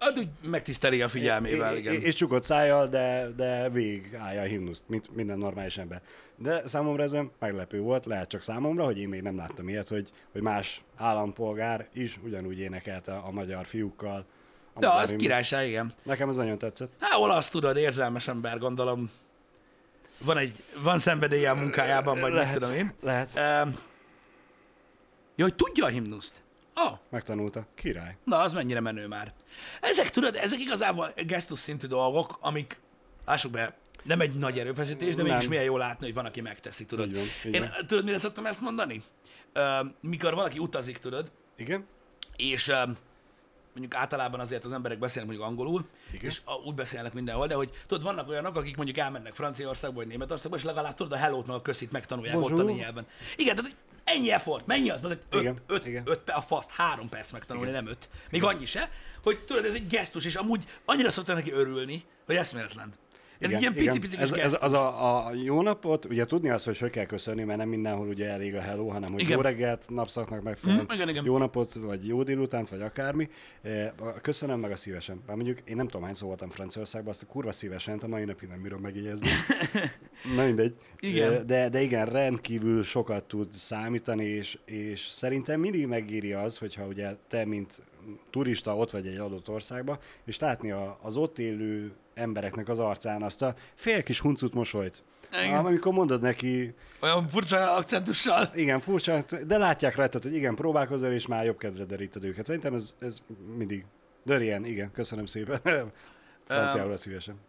[0.00, 1.94] Hát úgy megtiszteli a figyelmével, igen.
[1.94, 6.02] és csukott szájjal, de, de végig állja a himnuszt, mint minden normális ember.
[6.36, 10.10] De számomra ez meglepő volt, lehet csak számomra, hogy én még nem láttam ilyet, hogy,
[10.32, 14.26] hogy más állampolgár is ugyanúgy énekelte a magyar fiúkkal.
[14.72, 15.92] a De magyar az királyság, igen.
[16.02, 16.92] Nekem ez nagyon tetszett.
[16.98, 19.10] Hát olasz tudod, érzelmes ember, gondolom.
[20.18, 22.92] Van egy, van szenvedélye a munkájában, vagy lehet, mit tudom én.
[23.00, 23.30] Lehet.
[23.36, 23.74] Um,
[25.36, 26.42] ja, hogy tudja a himnuszt.
[26.86, 27.66] Ah, Megtanulta.
[27.74, 28.16] Király.
[28.24, 29.32] na az mennyire menő már.
[29.80, 32.80] Ezek, tudod, ezek igazából gesztus szintű dolgok, amik,
[33.26, 36.84] lássuk be, nem egy nagy erőfeszítés, de mégis milyen jól látni, hogy van, aki megteszi,
[36.86, 37.06] tudod.
[37.08, 37.86] Így van, így Én, van.
[37.86, 39.02] tudod, mire szoktam ezt mondani?
[39.54, 41.86] Uh, mikor valaki utazik, tudod, Igen?
[42.36, 42.76] és uh,
[43.74, 46.30] mondjuk általában azért az emberek beszélnek mondjuk angolul, Igen.
[46.30, 50.06] és a- úgy beszélnek mindenhol, de hogy tudod, vannak olyanok, akik mondjuk elmennek Franciaországba vagy
[50.06, 52.60] Németországba, és legalább tudod a hello-t meg a köszit megtanulják Bonjour.
[52.60, 53.06] ottani nyelven.
[53.36, 53.76] Igen, tehát
[54.14, 55.00] ennyi effort, mennyi az?
[55.04, 56.02] Ezek öt, Igen, öt, igen.
[56.06, 58.08] öt, a faszt, három perc megtanulni, nem öt.
[58.30, 58.90] Még annyi se,
[59.22, 62.92] hogy tudod, ez egy gesztus, és amúgy annyira szoktak neki örülni, hogy eszméletlen.
[63.40, 64.00] Ez Igen, egy ilyen igen.
[64.00, 67.44] pici-pici ez, ez, az a, a, jó napot, ugye tudni azt, hogy hogy kell köszönni,
[67.44, 69.36] mert nem mindenhol ugye elég a hello, hanem hogy Igen.
[69.36, 71.24] jó reggelt, napszaknak megfelelően, Mm, igen, igen.
[71.24, 73.28] jó napot, vagy jó délutánt, vagy akármi.
[73.98, 75.22] A Köszönöm meg a szívesen.
[75.26, 78.24] Bár mondjuk én nem tudom, hány szó voltam Franciaországban, azt a kurva szívesen, a mai
[78.24, 79.28] napig nem bírom megjegyezni.
[80.36, 80.74] Na mindegy.
[80.98, 81.32] Igen.
[81.32, 86.86] Eh, De, de igen, rendkívül sokat tud számítani, és, és szerintem mindig megéri az, hogyha
[86.86, 87.82] ugye te, mint
[88.30, 93.22] turista ott vagy egy adott országba, és látni a, az ott élő embereknek az arcán
[93.22, 95.02] azt a fél kis huncut mosolyt.
[95.32, 95.54] Igen.
[95.54, 98.50] Ám, amikor mondod neki, Olyan furcsa akcentussal.
[98.54, 102.46] igen, furcsa, de látják rajtad, hogy igen, próbálkozol, és már jobb kedvre deríted őket.
[102.46, 103.18] Szerintem ez, ez
[103.56, 103.84] mindig
[104.24, 105.60] Dörien, igen, köszönöm szépen.
[106.48, 107.40] Franciául szívesen.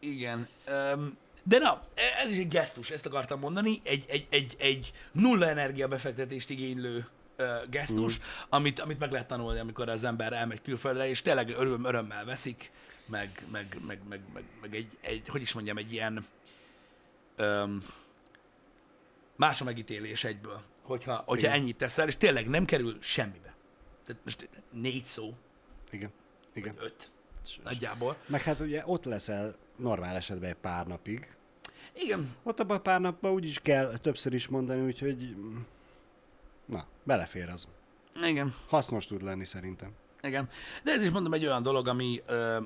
[0.00, 0.48] Igen.
[0.94, 1.82] Um, de na,
[2.22, 7.08] ez is egy gesztus, ezt akartam mondani, egy, egy, egy, egy nulla energia befektetést igénylő
[7.38, 8.22] uh, gesztus, mm.
[8.48, 12.70] amit, amit meg lehet tanulni, amikor az ember elmegy külföldre, és tényleg öröm, örömmel veszik,
[13.08, 16.24] meg, meg, meg, meg, meg, meg egy, egy, hogy is mondjam, egy ilyen
[17.38, 17.78] um,
[19.36, 21.60] más a megítélés egyből, hogyha, hogyha Igen.
[21.60, 23.54] ennyit teszel, és tényleg nem kerül semmibe.
[24.06, 25.34] Tehát most négy szó,
[25.90, 26.10] Igen.
[26.52, 26.74] Igen.
[26.78, 27.10] öt,
[27.64, 28.16] nagyjából.
[28.26, 31.32] Meg hát ugye ott leszel normál esetben egy pár napig.
[31.94, 35.36] Igen, Ott abban a pár napban úgyis kell többször is mondani, úgyhogy
[36.64, 37.66] na, belefér az.
[38.22, 38.54] igen.
[38.68, 39.92] Hasznos tud lenni szerintem.
[40.22, 40.48] Igen.
[40.84, 42.58] De ez is mondom egy olyan dolog, ami, ö,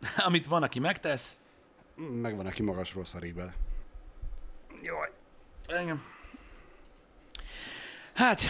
[0.26, 1.38] amit van, aki megtesz.
[1.96, 3.54] Meg van, aki magasról szarik bele.
[4.82, 5.10] Jaj.
[5.82, 6.02] Igen.
[8.14, 8.40] Hát,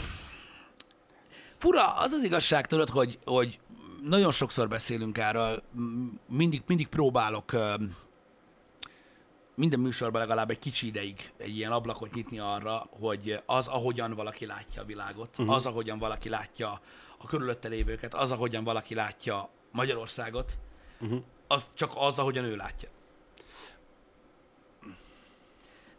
[1.58, 3.60] fura, az az igazság, tudod, hogy, hogy
[4.02, 5.62] nagyon sokszor beszélünk erről,
[6.26, 7.52] mindig, mindig próbálok
[9.54, 14.46] minden műsorban legalább egy kicsi ideig egy ilyen ablakot nyitni arra, hogy az, ahogyan valaki
[14.46, 15.54] látja a világot, uh-huh.
[15.54, 16.80] az, ahogyan valaki látja
[17.18, 20.58] a körülötte lévőket, az, ahogyan valaki látja Magyarországot,
[21.00, 21.22] uh-huh.
[21.48, 22.88] Az csak az, ahogyan ő látja.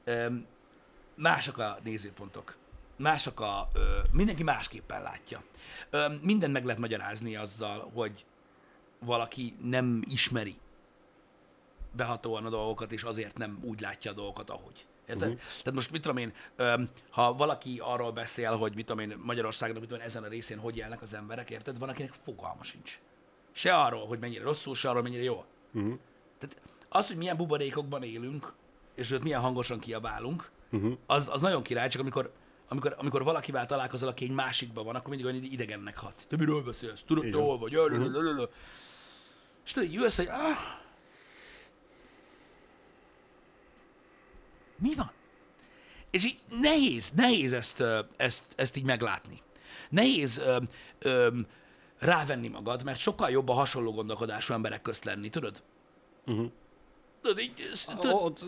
[0.03, 0.45] Öm,
[1.15, 2.57] mások a nézőpontok.
[2.95, 3.69] Mások a...
[3.73, 5.43] Ö, mindenki másképpen látja.
[5.89, 8.25] Ö, mindent meg lehet magyarázni azzal, hogy
[8.99, 10.55] valaki nem ismeri
[11.91, 14.87] behatóan a dolgokat, és azért nem úgy látja a dolgokat, ahogy.
[15.07, 15.27] Érted?
[15.27, 15.43] Uh-huh.
[15.49, 19.75] Tehát most mit tudom én, öm, ha valaki arról beszél, hogy mit tudom én, Magyarországon,
[19.75, 21.77] mit tudom én, ezen a részén hogy élnek az emberek, érted?
[21.77, 22.99] Van, akinek fogalma sincs.
[23.51, 25.45] Se arról, hogy mennyire rosszul, se arról, mennyire jó.
[25.73, 25.97] Uh-huh.
[26.37, 28.53] Tehát az, hogy milyen buborékokban élünk,
[28.95, 30.97] és hogy milyen hangosan kiabálunk, Uh-huh.
[31.05, 32.33] az, az nagyon király, csak amikor,
[32.67, 36.25] amikor, amikor valakivel találkozol, aki egy másikban van, akkor mindig olyan idegennek hat.
[36.27, 37.03] Te miről beszélsz?
[37.07, 37.77] Tudod, te hol vagy?
[37.77, 38.49] Uh-huh.
[39.65, 40.57] És tudod, jössz, hogy ah,
[44.75, 45.11] mi van?
[46.09, 47.83] És így nehéz, nehéz ezt,
[48.17, 49.41] ezt, ezt így meglátni.
[49.89, 50.57] Nehéz ö,
[50.99, 51.39] ö,
[51.99, 55.63] rávenni magad, mert sokkal jobb a hasonló gondolkodású emberek közt lenni, tudod?
[56.25, 56.51] Uh-huh.
[57.21, 57.53] Tudod, így,
[57.99, 58.45] tudod, Ott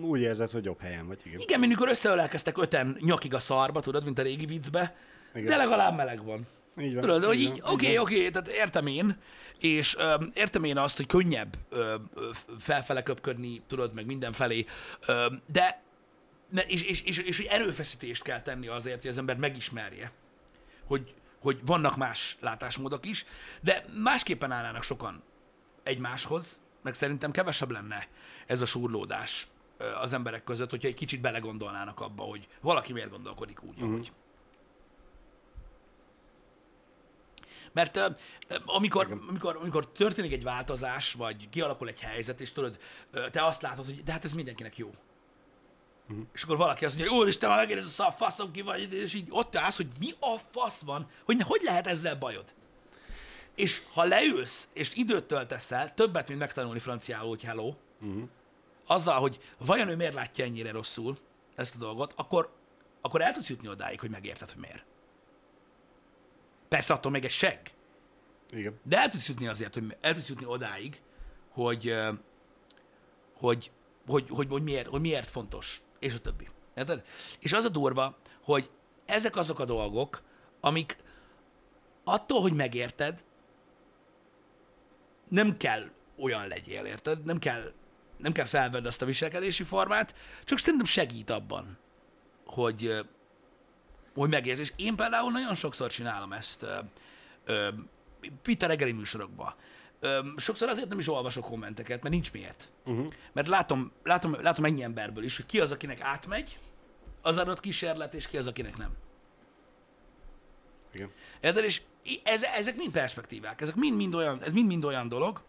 [0.00, 1.40] úgy érzed, hogy jobb helyen vagy, igen.
[1.40, 4.96] igen, mint mikor összeölelkeztek öten nyakig a szarba, tudod, mint a régi viccbe,
[5.34, 5.46] Igen.
[5.46, 6.46] de legalább meleg van.
[6.80, 7.02] Így van.
[7.02, 8.32] Tudod, hogy így oké, így oké, van.
[8.32, 9.16] tehát értem én,
[9.58, 12.10] és öm, értem én azt, hogy könnyebb öm,
[12.58, 14.66] felfele köpködni, tudod, meg mindenfelé,
[15.06, 15.82] öm, de
[16.50, 20.12] ne, és, és, és, és, hogy erőfeszítést kell tenni azért, hogy az ember megismerje,
[20.84, 23.24] hogy, hogy vannak más látásmódok is,
[23.60, 25.22] de másképpen állnának sokan
[25.82, 28.08] egymáshoz, meg szerintem kevesebb lenne
[28.46, 29.46] ez a surlódás
[29.78, 33.84] ö, az emberek között, hogyha egy kicsit belegondolnának abba, hogy valaki miért gondolkodik úgy, Mhm.
[33.88, 34.12] ahogy.
[37.72, 38.00] Mert
[38.64, 42.78] amikor, amikor, amikor történik egy változás, vagy kialakul egy helyzet, és tudod,
[43.30, 44.90] te azt látod, hogy de hát ez mindenkinek jó.
[46.06, 46.20] Mhm.
[46.32, 49.26] És akkor valaki azt mondja, úristen, már megint ez a faszom ki vagy, és így
[49.30, 52.54] ott állsz, hogy mi a fasz van, hogy hogy lehet ezzel bajod.
[53.54, 58.28] És ha leülsz, és időt töltesz el, többet, mint megtanulni franciául, hogy hello, Uh-huh.
[58.86, 61.18] azzal, hogy vajon ő miért látja ennyire rosszul
[61.54, 62.52] ezt a dolgot, akkor,
[63.00, 64.84] akkor el tudsz jutni odáig, hogy megérted, hogy miért.
[66.68, 67.70] Persze attól még egy seg,
[68.50, 68.80] Igen.
[68.82, 71.00] de el tudsz jutni azért, hogy el tudsz jutni odáig,
[71.50, 71.94] hogy,
[73.36, 73.70] hogy,
[74.06, 76.48] hogy, hogy, hogy, miért, hogy miért fontos, és a többi.
[76.74, 77.04] Érted?
[77.38, 78.70] És az a durva, hogy
[79.04, 80.22] ezek azok a dolgok,
[80.60, 80.96] amik
[82.04, 83.24] attól, hogy megérted,
[85.28, 87.24] nem kell olyan legyél, érted?
[87.24, 87.72] Nem kell,
[88.16, 91.78] nem kell felvedd azt a viselkedési formát, csak szerintem segít abban,
[92.44, 93.06] hogy,
[94.14, 94.60] hogy megértsd.
[94.60, 96.78] És én például nagyon sokszor csinálom ezt ö,
[97.44, 97.68] ö,
[98.58, 99.54] reggeli műsorokban.
[100.36, 102.68] Sokszor azért nem is olvasok kommenteket, mert nincs miért.
[102.84, 103.12] Uh-huh.
[103.32, 106.58] Mert látom, látom, látom ennyi emberből is, hogy ki az, akinek átmegy
[107.22, 108.90] az adott kísérlet, és ki az, akinek nem.
[110.92, 111.10] Igen.
[111.40, 111.64] Érted?
[111.64, 111.82] És
[112.22, 115.40] ez, ezek mind perspektívák, ezek mind-mind olyan, ez mind-mind olyan dolog,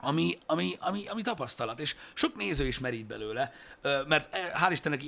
[0.00, 3.52] ami, ami, ami, ami tapasztalat, és sok néző is merít belőle,
[3.82, 5.02] mert e, hál' Istennek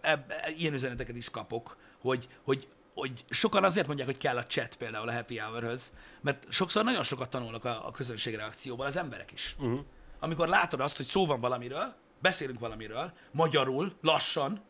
[0.00, 2.68] eb- e- ilyen üzeneteket is kapok, hogy, hogy,
[2.98, 5.78] hogy sokan azért mondják, hogy kell a chat például a happy hour
[6.20, 9.54] mert sokszor nagyon sokat tanulnak a, a közönség reakcióból az emberek is.
[9.58, 9.80] Uh-huh.
[10.18, 14.62] Amikor látod azt, hogy szó van valamiről, beszélünk valamiről, magyarul, lassan,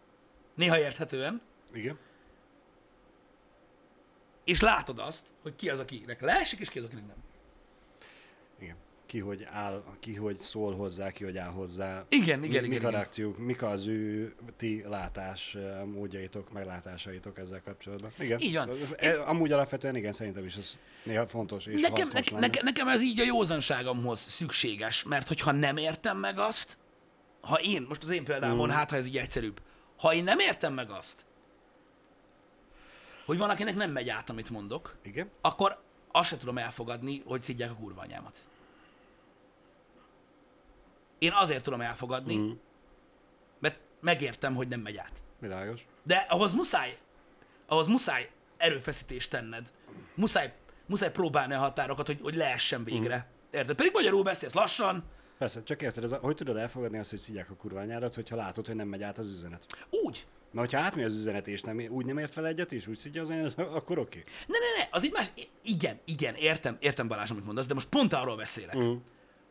[0.55, 1.99] néha érthetően, Igen.
[4.45, 7.17] és látod azt, hogy ki az, akinek leesik, és ki az, akinek nem.
[9.09, 9.27] Igen.
[9.27, 12.05] Ki hogy áll, ki hogy szól hozzá, ki hogy áll hozzá.
[12.09, 12.91] Igen, Mi- igen, mik igen, a igen.
[12.91, 18.13] reakciók, mik az ő ti látás eh, módjaitok, meglátásaitok ezzel kapcsolatban.
[18.19, 18.41] Igen.
[18.41, 18.71] Így van.
[18.97, 22.89] E- Amúgy alapvetően igen, szerintem is ez néha fontos és Nekem, hasznos ne, nekem, nekem
[22.89, 26.79] ez így a józanságomhoz szükséges, mert hogyha nem értem meg azt,
[27.41, 28.73] ha én, most az én példámon, mm.
[28.73, 29.61] hát ha ez így egyszerűbb,
[29.97, 31.27] ha én nem értem meg azt,
[33.27, 35.31] hogy van, akinek nem megy át, amit mondok, Igen?
[35.41, 35.79] akkor
[36.13, 38.47] azt sem tudom elfogadni, hogy szidják a kurva anyámat.
[41.19, 42.51] Én azért tudom elfogadni, mm.
[43.59, 45.23] mert megértem, hogy nem megy át.
[45.41, 45.87] Világos.
[46.03, 46.97] De ahhoz muszáj,
[47.67, 49.73] ahhoz muszáj erőfeszítést tenned.
[50.15, 50.55] Muszáj,
[50.87, 53.17] muszáj próbálni a határokat, hogy, hogy leessen végre.
[53.17, 53.59] Mm.
[53.59, 53.77] Érted?
[53.77, 55.05] Pedig magyarul beszélsz lassan,
[55.39, 58.67] Persze, csak érted, ez a, hogy tudod elfogadni azt, hogy szidják a kurványárat, hogyha látod,
[58.67, 59.65] hogy nem megy át az üzenet.
[59.91, 60.27] úgy.
[60.53, 63.21] Mert hogyha átmegy az üzenet, és nem, úgy nem ért fel egyet, és úgy szidja
[63.21, 64.19] az anyárat, akkor oké.
[64.19, 64.33] Okay.
[64.47, 65.31] Ne, ne, ne, az így más.
[65.63, 68.95] Igen, igen, értem, értem Balázs, amit mondasz, de most pont arról beszélek, mm.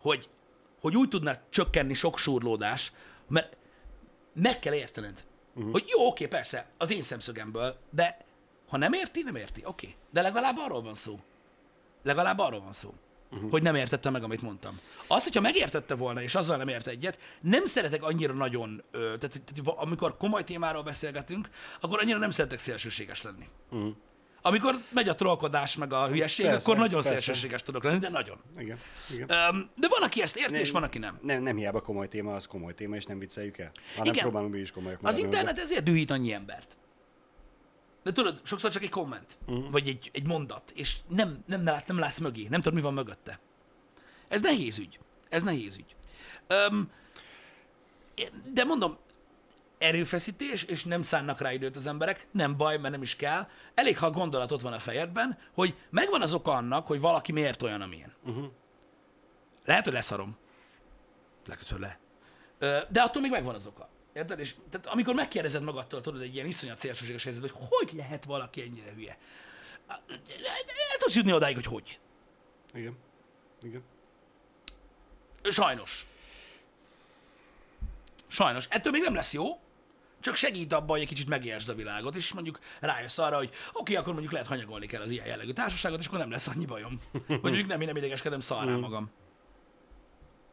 [0.01, 0.30] hogy,
[0.82, 2.92] hogy úgy tudna csökkenni sok surlódás,
[3.28, 3.58] mert
[4.34, 5.72] meg kell értened, uh-huh.
[5.72, 8.18] hogy jó, oké, persze, az én szemszögemből, de
[8.68, 9.96] ha nem érti, nem érti, oké.
[10.12, 11.20] De legalább arról van szó.
[12.04, 12.94] Legalább arról van szó,
[13.32, 13.52] uh-huh.
[13.52, 14.80] hogy nem értette meg, amit mondtam.
[15.08, 19.42] Az, hogyha megértette volna, és azzal nem ért egyet, nem szeretek annyira nagyon, ö, tehát,
[19.46, 21.50] tehát amikor komoly témáról beszélgetünk,
[21.80, 23.50] akkor annyira nem szeretek szélsőséges lenni.
[23.70, 23.96] Uh-huh.
[24.48, 27.10] Amikor megy a trollkodás meg a hülyeség, Persze, akkor nagyon persze.
[27.10, 28.38] szélsőséges tudok lenni, de nagyon.
[28.58, 28.80] Igen.
[29.14, 29.28] igen.
[29.76, 31.20] De van, aki ezt érti, és van, aki nem.
[31.22, 33.72] Nem, nem hiába komoly téma, az komoly téma, és nem vicceljük el.
[33.95, 34.24] Hanem Igen.
[34.24, 36.78] próbálunk mi is komolyak Az internet ezért dühít annyi embert.
[38.04, 39.72] De tudod, sokszor csak egy komment, uh-huh.
[39.72, 42.93] vagy egy, egy mondat, és nem, nem, lát, nem látsz mögé, nem tudod, mi van
[42.93, 43.39] mögötte.
[44.28, 45.00] Ez nehéz ügy.
[45.30, 45.95] Ez nehéz ügy.
[46.48, 46.91] Öm,
[48.54, 48.98] de mondom,
[49.78, 53.48] erőfeszítés, és nem szánnak rá időt az emberek, nem baj, mert nem is kell.
[53.74, 57.32] Elég, ha a gondolat ott van a fejedben, hogy megvan az oka annak, hogy valaki
[57.32, 58.14] miért olyan, amilyen.
[58.26, 58.52] Uh-huh.
[59.66, 60.38] Lehet, hogy leszarom.
[61.46, 62.00] Legtöbbször le.
[62.90, 63.90] De attól még megvan az oka.
[64.14, 64.40] Érted?
[64.40, 68.62] És tehát amikor megkérdezed magadtól, tudod, egy ilyen iszonyat szélsőséges helyzetben, hogy hogy lehet valaki
[68.62, 69.18] ennyire hülye?
[69.88, 72.00] El tudsz jutni odáig, hogy hogy.
[72.74, 72.98] Igen.
[73.62, 73.84] Igen.
[75.44, 76.08] Sajnos.
[78.28, 78.66] Sajnos.
[78.70, 79.60] Ettől még nem lesz jó,
[80.20, 83.95] csak segít abban, hogy egy kicsit megértsd a világot, és mondjuk rájössz arra, hogy oké,
[83.95, 86.99] akkor mondjuk lehet hanyagolni kell az ilyen jellegű társaságot, és akkor nem lesz annyi bajom.
[87.28, 89.11] Vagy mondjuk nem, én nem idegeskedem, szarrá magam.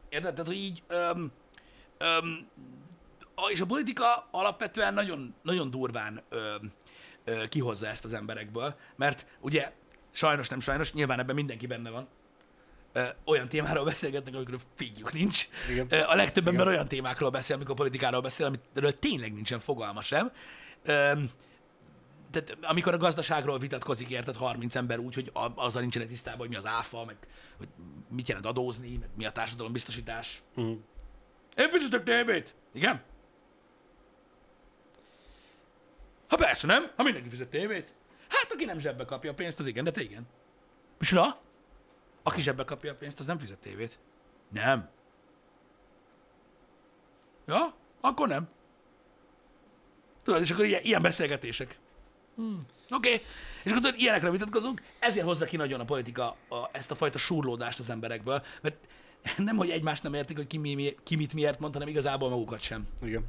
[0.09, 0.31] Érted?
[0.31, 0.83] Tehát, hogy így...
[0.87, 1.31] Öm,
[1.97, 2.47] öm,
[3.35, 6.71] a- és a politika alapvetően nagyon, nagyon durván öm,
[7.23, 9.73] ö, kihozza ezt az emberekből, mert ugye
[10.11, 12.07] sajnos, nem sajnos, nyilván ebben mindenki benne van,
[13.25, 15.47] olyan témáról beszélgetnek, amikor figyük nincs.
[15.69, 15.87] Igen.
[15.87, 20.31] A legtöbb ember olyan témákról beszél, amikor politikáról beszél, amiről tényleg nincsen fogalma sem.
[22.31, 26.55] Tehát amikor a gazdaságról vitatkozik, érted 30 ember úgy, hogy azzal nincsenek tisztában, hogy mi
[26.55, 27.15] az áfa, meg
[27.57, 27.67] hogy
[28.09, 30.41] mit jelent adózni, meg mi a társadalombiztosítás.
[30.55, 30.71] Mhm.
[31.55, 32.53] Én fizetek TB-t.
[32.73, 33.03] Igen?
[36.27, 37.93] Ha persze nem, ha mindenki fizet tévét.
[38.27, 40.27] Hát aki nem zsebbe kapja a pénzt, az igen, de te igen.
[40.97, 41.41] Micsoda?
[42.27, 43.99] Aki zsebbe kapja a pénzt, az nem fizet tévét.
[44.49, 44.89] Nem.
[47.45, 47.73] Ja?
[48.01, 48.47] Akkor nem.
[50.23, 51.77] Tudod, és akkor ilyen, ilyen beszélgetések.
[52.35, 52.65] Hmm.
[52.89, 53.13] Oké.
[53.13, 53.25] Okay.
[53.63, 57.17] És akkor tudod, ilyenekre vitatkozunk, ezért hozza ki nagyon a politika a, ezt a fajta
[57.17, 58.75] surlódást az emberekből, mert
[59.37, 62.29] nem, hogy egymást nem értik, hogy ki, mi, mi, ki mit miért mond, hanem igazából
[62.29, 62.87] magukat sem.
[63.03, 63.25] Igen.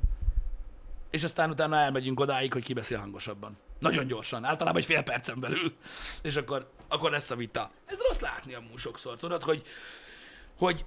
[1.10, 3.56] És aztán utána elmegyünk odáig, hogy ki beszél hangosabban.
[3.78, 5.76] Nagyon gyorsan, általában egy fél percen belül.
[6.22, 7.70] És akkor, akkor lesz a vita.
[7.86, 9.62] Ez rossz látni amúgy sokszor, tudod, hogy,
[10.58, 10.84] hogy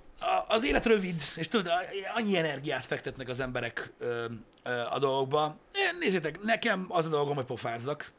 [0.48, 1.72] az élet rövid, és tudod,
[2.16, 4.26] annyi energiát fektetnek az emberek ö,
[4.64, 5.58] ö, a dolgokba.
[5.74, 8.12] Én, nézzétek, nekem az a dolgom, hogy pofázzak.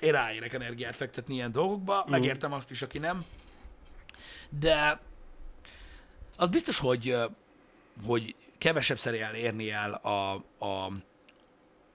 [0.00, 3.24] Én ráérek energiát fektetni ilyen dolgokba, megértem azt is, aki nem.
[4.48, 5.00] De
[6.36, 7.16] az biztos, hogy,
[8.06, 10.34] hogy kevesebb el érni el a,
[10.64, 10.92] a,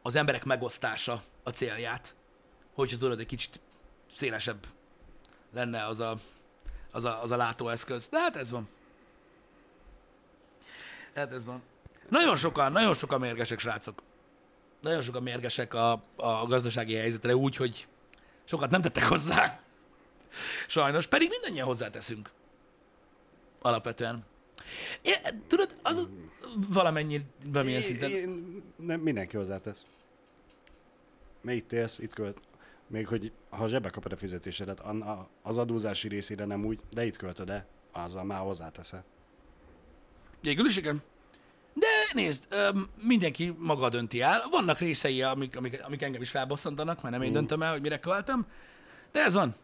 [0.01, 2.15] az emberek megosztása a célját,
[2.73, 3.59] hogyha tudod egy kicsit
[4.15, 4.67] szélesebb
[5.53, 6.17] lenne az a,
[6.91, 8.09] az a, az a látóeszköz.
[8.09, 8.69] De hát ez van.
[11.15, 11.61] Hát ez van.
[12.09, 14.01] Nagyon sokan, nagyon sokan mérgesek, srácok.
[14.81, 17.87] Nagyon sokan mérgesek a, a gazdasági helyzetre úgy, hogy
[18.43, 19.59] sokat nem tettek hozzá.
[20.67, 22.31] Sajnos, pedig mindannyian hozzáteszünk.
[23.61, 24.25] Alapvetően.
[25.01, 25.11] É,
[25.47, 26.09] tudod, az
[26.67, 28.09] valamennyi, valamilyen szinten.
[28.09, 29.85] Én, nem, mindenki hozzátesz.
[31.41, 32.37] Mert itt élsz, itt költ.
[32.87, 34.83] Még hogy ha zsebbe kapod a fizetésedet,
[35.41, 39.03] az adózási részére nem úgy, de itt költöd el, azzal már hozzáteszel.
[40.41, 41.01] Végül is igen.
[41.73, 42.47] De nézd,
[43.01, 44.43] mindenki maga dönti el.
[44.51, 47.99] Vannak részei, amik, amik, amik engem is felbosszantanak, mert nem én döntöm el, hogy mire
[47.99, 48.47] költem.
[49.11, 49.55] De ez van.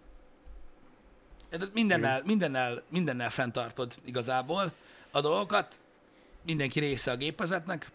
[1.74, 4.74] Mindennel, mindennel, mindennel fenntartod igazából
[5.12, 5.80] a dolgokat.
[6.42, 7.92] Mindenki része a gépezetnek.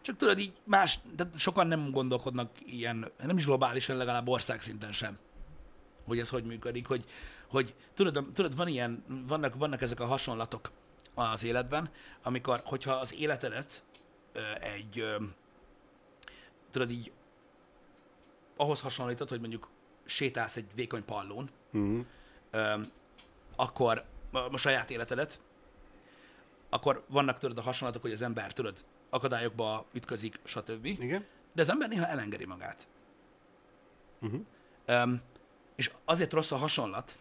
[0.00, 5.18] Csak tudod, így más, de sokan nem gondolkodnak ilyen, nem is globálisan, legalább országszinten sem,
[6.04, 7.04] hogy ez hogy működik, hogy,
[7.46, 10.70] hogy tudod, tudod van ilyen, vannak, vannak ezek a hasonlatok
[11.14, 11.90] az életben,
[12.22, 13.84] amikor, hogyha az életedet
[14.60, 15.04] egy,
[16.70, 17.12] tudod így,
[18.56, 19.68] ahhoz hasonlítod, hogy mondjuk
[20.04, 22.06] sétálsz egy vékony pallón, Uh-huh.
[23.56, 25.40] akkor a saját életedet,
[26.68, 30.84] akkor vannak tudod a hasonlatok, hogy az ember tudod, akadályokba ütközik, stb.
[30.84, 31.26] Igen?
[31.52, 32.88] De az ember néha elengedi magát.
[34.20, 34.40] Uh-huh.
[34.88, 35.20] Um,
[35.76, 37.18] és azért rossz a hasonlat,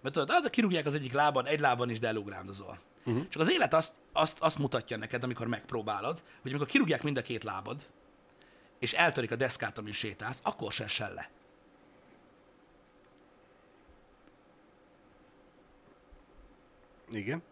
[0.00, 2.80] mert tudod, hát kirúgják az egyik lábon, egy lábon is, de elugrándozol.
[3.04, 3.28] Uh-huh.
[3.28, 7.22] Csak az élet azt, azt, azt mutatja neked, amikor megpróbálod, hogy amikor kirúgják mind a
[7.22, 7.86] két lábad,
[8.78, 11.30] és eltörik a deszkát, amin sétálsz, akkor se esel le.
[17.10, 17.42] Igen?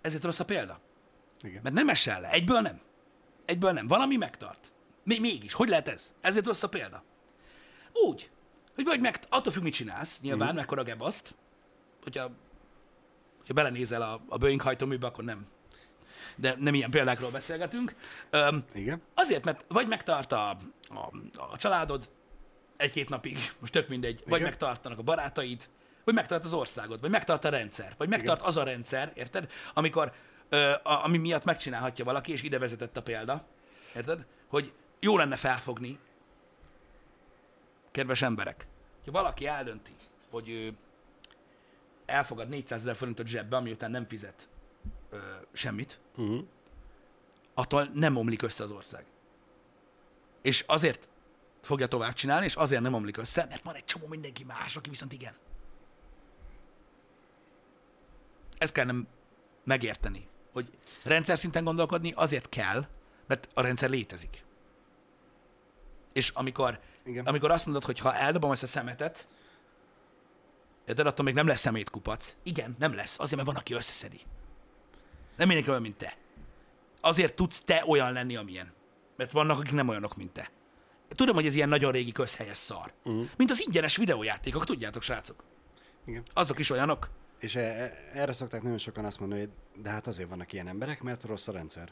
[0.00, 0.80] Ezért rossz a példa.
[1.46, 1.60] Igen.
[1.62, 2.30] Mert nem esel le.
[2.30, 2.80] Egyből nem.
[3.44, 3.86] Egyből nem.
[3.86, 4.72] Valami megtart.
[5.04, 5.52] Még, mégis.
[5.52, 6.14] Hogy lehet ez?
[6.20, 7.02] Ezért rossz a példa.
[7.92, 8.30] Úgy,
[8.74, 10.56] hogy vagy meg, attól függ, mit csinálsz, nyilván, mm.
[10.56, 11.34] mekkora gebaszt.
[12.02, 12.30] Hogyha,
[13.38, 15.46] hogyha belenézel a, a Boeing hajtóműbe, akkor nem.
[16.36, 17.94] De nem ilyen példákról beszélgetünk.
[18.30, 19.02] Öm, Igen?
[19.14, 20.50] azért, mert vagy megtart a,
[20.88, 21.10] a,
[21.52, 22.08] a családod
[22.76, 24.50] egy-két napig, most tök mindegy, vagy Igen.
[24.50, 25.68] megtartanak a barátaid,
[26.04, 29.50] vagy megtart az országod, vagy megtart a rendszer, vagy megtart az a rendszer, érted?
[29.74, 30.12] Amikor,
[30.82, 33.44] ami miatt megcsinálhatja valaki, és ide vezetett a példa,
[33.94, 34.26] érted?
[34.48, 35.98] Hogy jó lenne felfogni,
[37.90, 38.66] kedves emberek,
[39.04, 39.94] hogy valaki eldönti,
[40.30, 40.72] hogy ő
[42.06, 44.48] elfogad 400 ezer forintot zsebbe, ami után nem fizet
[45.10, 45.18] ö,
[45.52, 46.44] semmit, Uh-huh.
[47.54, 49.04] attól nem omlik össze az ország.
[50.42, 51.08] És azért
[51.62, 54.88] fogja tovább csinálni, és azért nem omlik össze, mert van egy csomó mindenki más, aki
[54.88, 55.34] viszont igen.
[58.58, 59.06] Ezt kell nem
[59.64, 60.68] megérteni, hogy
[61.02, 62.86] rendszer szinten gondolkodni azért kell,
[63.26, 64.44] mert a rendszer létezik.
[66.12, 67.26] És amikor, Igen.
[67.26, 69.28] amikor azt mondod, hogy ha eldobom ezt a szemetet,
[70.84, 72.36] de attól még nem lesz szemétkupac.
[72.42, 73.18] Igen, nem lesz.
[73.18, 74.20] Azért, mert van, aki összeszedi.
[75.36, 76.16] Nem mindenki olyan, mint te.
[77.00, 78.72] Azért tudsz te olyan lenni, amilyen.
[79.16, 80.50] Mert vannak, akik nem olyanok, mint te.
[81.08, 82.92] Tudom, hogy ez ilyen nagyon régi közhelyes szar.
[83.04, 83.28] Uh-huh.
[83.36, 85.42] Mint az ingyenes videójátékok, tudjátok, srácok?
[86.06, 86.22] Igen.
[86.34, 87.10] Azok is olyanok.
[87.38, 89.50] És e- e- erre szokták nagyon sokan azt mondani, hogy
[89.82, 91.88] de hát azért vannak ilyen emberek, mert rossz a rendszer.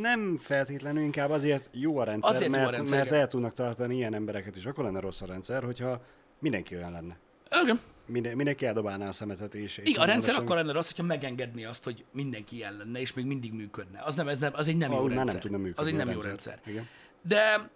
[0.00, 3.54] Nem feltétlenül, inkább azért jó a rendszer, Azért jó a mert, rendszer, mert el tudnak
[3.54, 4.64] tartani ilyen embereket is.
[4.66, 6.02] Akkor lenne rossz a rendszer, hogyha
[6.38, 7.16] mindenki olyan lenne.
[7.62, 7.80] Igen.
[8.06, 9.78] Minden, mindenki eldobálná a szemetet és...
[9.78, 13.12] és Igen, a rendszer akkor lenne rossz, hogyha megengedni azt, hogy mindenki ilyen lenne, és
[13.12, 14.02] még mindig működne.
[14.04, 15.00] Az, nem, ez nem, az egy nem semmi.
[15.00, 15.32] jó rendszer.
[15.32, 16.52] nem tudna működni az egy nem jó rendszer.
[16.54, 16.72] rendszer.
[16.72, 16.88] Igen.
[17.22, 17.70] De,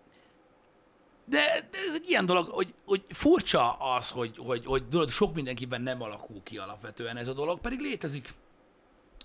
[1.25, 5.35] de, de ez egy ilyen dolog, hogy, hogy furcsa az, hogy, hogy, hogy tudod, sok
[5.35, 8.29] mindenkiben nem alakul ki alapvetően ez a dolog, pedig létezik.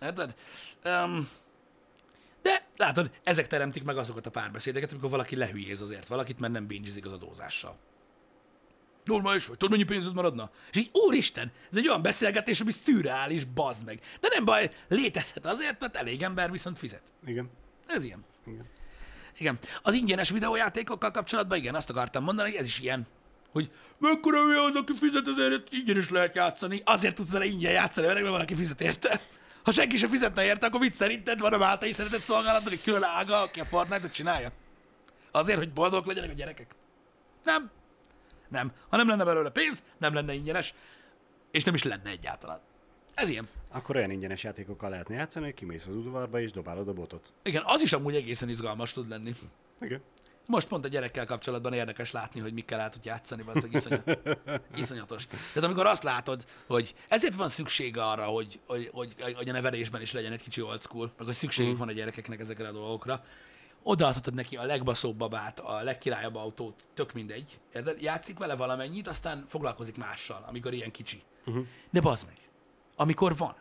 [0.01, 0.35] Érted?
[0.85, 1.29] Um,
[2.41, 6.67] de látod, ezek teremtik meg azokat a párbeszédeket, amikor valaki lehülyéz azért valakit, mert nem
[6.67, 7.77] bingizik az adózással.
[9.03, 10.49] Normális vagy, tudod, mennyi pénzed maradna?
[10.71, 14.01] És így, úristen, ez egy olyan beszélgetés, ami szürreális, bazd meg.
[14.19, 17.03] De nem baj, létezhet azért, mert elég ember viszont fizet.
[17.25, 17.49] Igen.
[17.87, 18.25] Ez ilyen.
[18.45, 18.65] Igen.
[19.37, 19.59] Igen.
[19.81, 23.07] Az ingyenes videójátékokkal kapcsolatban igen, azt akartam mondani, hogy ez is ilyen,
[23.51, 26.81] hogy mekkora mi az, aki fizet, azért ingyen is lehet játszani.
[26.85, 29.21] Azért tudsz vele ingyen játszani, mert valaki fizet érte.
[29.63, 33.03] Ha senki sem fizetne érte, akkor mit szerinted van a Máltai szeretett szolgálat, hogy külön
[33.03, 34.51] ága, aki a Fortnite-ot csinálja?
[35.31, 36.75] Azért, hogy boldogok legyenek a gyerekek?
[37.43, 37.71] Nem.
[38.47, 38.71] Nem.
[38.89, 40.73] Ha nem lenne belőle pénz, nem lenne ingyenes,
[41.51, 42.59] és nem is lenne egyáltalán.
[43.13, 43.47] Ez ilyen.
[43.71, 47.33] Akkor olyan ingyenes játékokkal lehetne játszani, hogy kimész az udvarba és dobálod a botot.
[47.43, 49.31] Igen, az is amúgy egészen izgalmas tud lenni.
[49.79, 50.01] Igen.
[50.45, 54.19] Most pont a gyerekkel kapcsolatban érdekes látni, hogy mikkel el tud játszani, az iszonyat,
[54.75, 55.27] iszonyatos.
[55.27, 60.01] Tehát amikor azt látod, hogy ezért van szükség arra, hogy, hogy, hogy, hogy a nevelésben
[60.01, 63.23] is legyen egy kicsi old school, meg hogy szükségük van a gyerekeknek ezekre a dolgokra,
[63.83, 68.01] odaadhatod neki a legbaszóbb babát, a legkirályabb autót, tök mindegy, érted?
[68.01, 71.21] Játszik vele valamennyit, aztán foglalkozik mással, amikor ilyen kicsi.
[71.45, 71.65] Uh-huh.
[71.89, 72.35] De bazd meg,
[72.99, 73.55] amikor van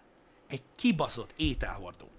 [0.47, 2.11] egy kibaszott ételhordó,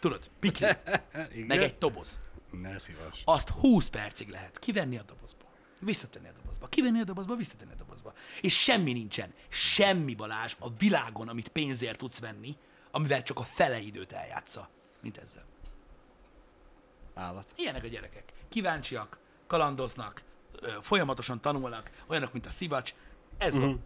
[0.00, 0.66] tudod, pikli,
[1.46, 2.18] meg egy toboz,
[2.50, 3.22] Ne szívas.
[3.24, 5.44] azt 20 percig lehet kivenni a dobozba,
[5.80, 8.12] visszatenni a dobozba, kivenni a dobozba, visszatenni a dobozba.
[8.40, 12.56] És semmi nincsen, semmi Balázs a világon, amit pénzért tudsz venni,
[12.90, 14.68] amivel csak a fele időt eljátsza,
[15.00, 15.44] mint ezzel.
[17.14, 17.52] Állat.
[17.56, 18.32] Ilyenek a gyerekek.
[18.48, 20.22] Kíváncsiak, kalandoznak,
[20.80, 22.94] folyamatosan tanulnak, olyanok, mint a szivacs.
[23.38, 23.70] Ez uh-huh.
[23.70, 23.84] van.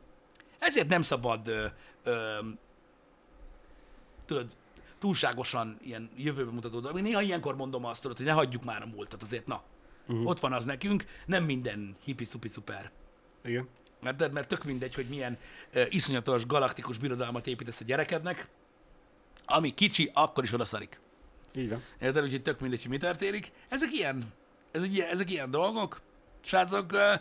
[0.58, 2.38] Ezért nem szabad, ö, ö,
[4.26, 4.48] tudod,
[4.98, 6.96] túlságosan ilyen jövőbe mutató dolog.
[6.96, 9.62] Én néha ilyenkor mondom azt, tudod, hogy ne hagyjuk már a múltat, azért na.
[10.08, 10.26] Uh-huh.
[10.26, 12.90] Ott van az nekünk, nem minden hippi szupi szuper.
[13.44, 13.68] Igen.
[14.00, 15.38] Mert, mert tök mindegy, hogy milyen
[15.74, 18.48] uh, iszonyatos galaktikus birodalmat építesz a gyerekednek,
[19.44, 21.00] ami kicsi, akkor is odaszarik.
[21.54, 21.82] Így van.
[22.00, 22.24] Érted?
[22.24, 23.52] Úgyhogy tök mindegy, hogy mi történik.
[23.68, 24.32] Ezek ilyen,
[24.70, 26.00] ez egy ezek ilyen dolgok.
[26.40, 27.14] Srácok, ö,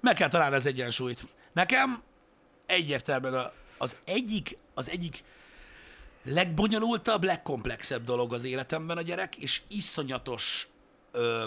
[0.00, 1.26] meg kell találni az egyensúlyt.
[1.52, 2.02] Nekem
[2.66, 3.52] egyértelműen a-
[3.84, 5.24] az egyik, az egyik
[6.22, 10.68] legbonyolultabb, legkomplexebb dolog az életemben a gyerek, és iszonyatos
[11.12, 11.44] ö,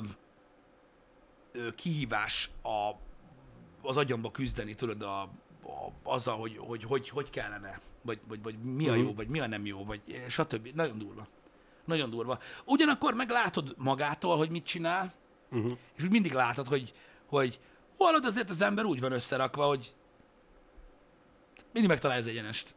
[1.51, 2.91] ö, kihívás a,
[3.81, 5.29] az agyamba küzdeni, tudod, a, a,
[6.03, 9.47] azzal, hogy hogy, hogy hogy kellene, vagy, vagy, vagy mi a jó, vagy mi a
[9.47, 10.69] nem jó, vagy stb.
[10.73, 11.27] Nagyon durva.
[11.85, 12.39] Nagyon durva.
[12.65, 15.13] Ugyanakkor meg látod magától, hogy mit csinál,
[15.51, 15.77] Uh-huh.
[15.95, 16.93] és úgy mindig látod, hogy,
[17.25, 17.59] hogy
[17.97, 19.95] hallod azért az ember úgy van összerakva, hogy
[21.77, 22.75] mindig megtalálja az egyenest.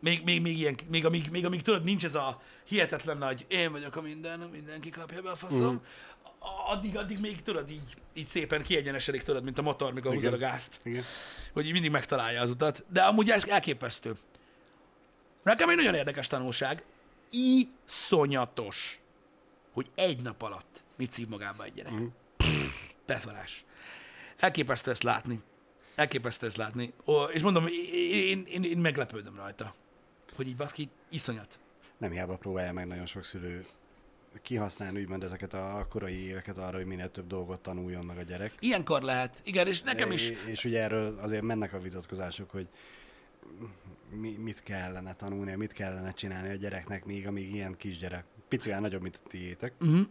[0.00, 3.72] Még, még, még, ilyen, még, amíg, még amíg tudod, nincs ez a hihetetlen nagy, én
[3.72, 5.82] vagyok a minden, mindenki kapja be a faszom,
[6.38, 6.70] uh-huh.
[6.70, 10.36] addig, addig még tudod, így, így szépen kiegyenesedik, tudod, mint a motor, mikor húzod a
[10.36, 11.04] gázt, Igen.
[11.52, 12.84] hogy így mindig megtalálja az utat.
[12.88, 14.16] De amúgy ez elképesztő.
[15.42, 16.82] Nekem egy nagyon érdekes tanulság,
[17.30, 19.00] iszonyatos,
[19.72, 21.92] hogy egy nap alatt mit szív magába egy gyerek.
[21.92, 22.04] Mhm.
[23.06, 23.64] Beszarás.
[24.36, 25.42] Elképesztő ezt látni.
[25.98, 26.92] Elképesztő ezt látni.
[27.06, 29.74] Ó, és mondom, én, én, én meglepődöm rajta.
[30.36, 31.60] Hogy így baszki, iszonyat.
[31.96, 33.66] Nem hiába próbálja meg nagyon sok szülő
[34.42, 38.52] kihasználni úgymond ezeket a korai éveket arra, hogy minél több dolgot tanuljon meg a gyerek.
[38.58, 39.40] Ilyenkor lehet.
[39.44, 40.30] Igen, és nekem is.
[40.30, 42.68] És, és ugye erről azért mennek a vitatkozások, hogy
[44.10, 48.24] mi, mit kellene tanulnia, mit kellene csinálni a gyereknek még, amíg ilyen kisgyerek.
[48.48, 49.72] Picivel nagyobb, mint a tiétek.
[49.80, 50.06] Uh-huh.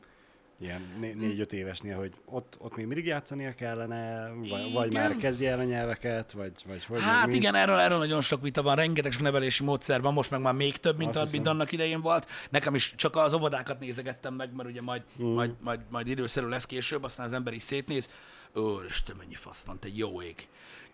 [0.60, 5.52] Ilyen né- négy-öt évesnél, hogy ott, ott még mindig játszania kellene, vagy, vagy már kezdje
[5.52, 7.36] el a nyelveket, vagy, vagy hogy Hát meg mi.
[7.36, 10.54] igen, erről, erről nagyon sok vita van, rengeteg sok nevelési módszer van, most meg már
[10.54, 12.28] még több, mint, a, mint annak idején volt.
[12.50, 15.26] Nekem is csak az óvodákat nézegettem meg, mert ugye majd, Mm.
[15.28, 18.10] majd, majd, majd időszerű lesz később, aztán az ember is szétnéz.
[18.54, 20.48] Úristen, mennyi fasz van, te jó ég.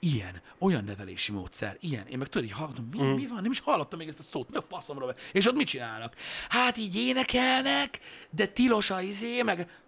[0.04, 2.08] Ilyen, olyan nevelési módszer, ilyen.
[2.08, 3.14] Én meg tudod, így hallgatom, mi, Mm.
[3.14, 3.42] mi van?
[3.42, 5.16] Nem is hallottam még ezt a szót, mi a faszomra van?
[5.32, 6.16] És ott mit csinálnak?
[6.50, 8.00] Hát így énekelnek,
[8.30, 9.80] de tilos a izé, meg...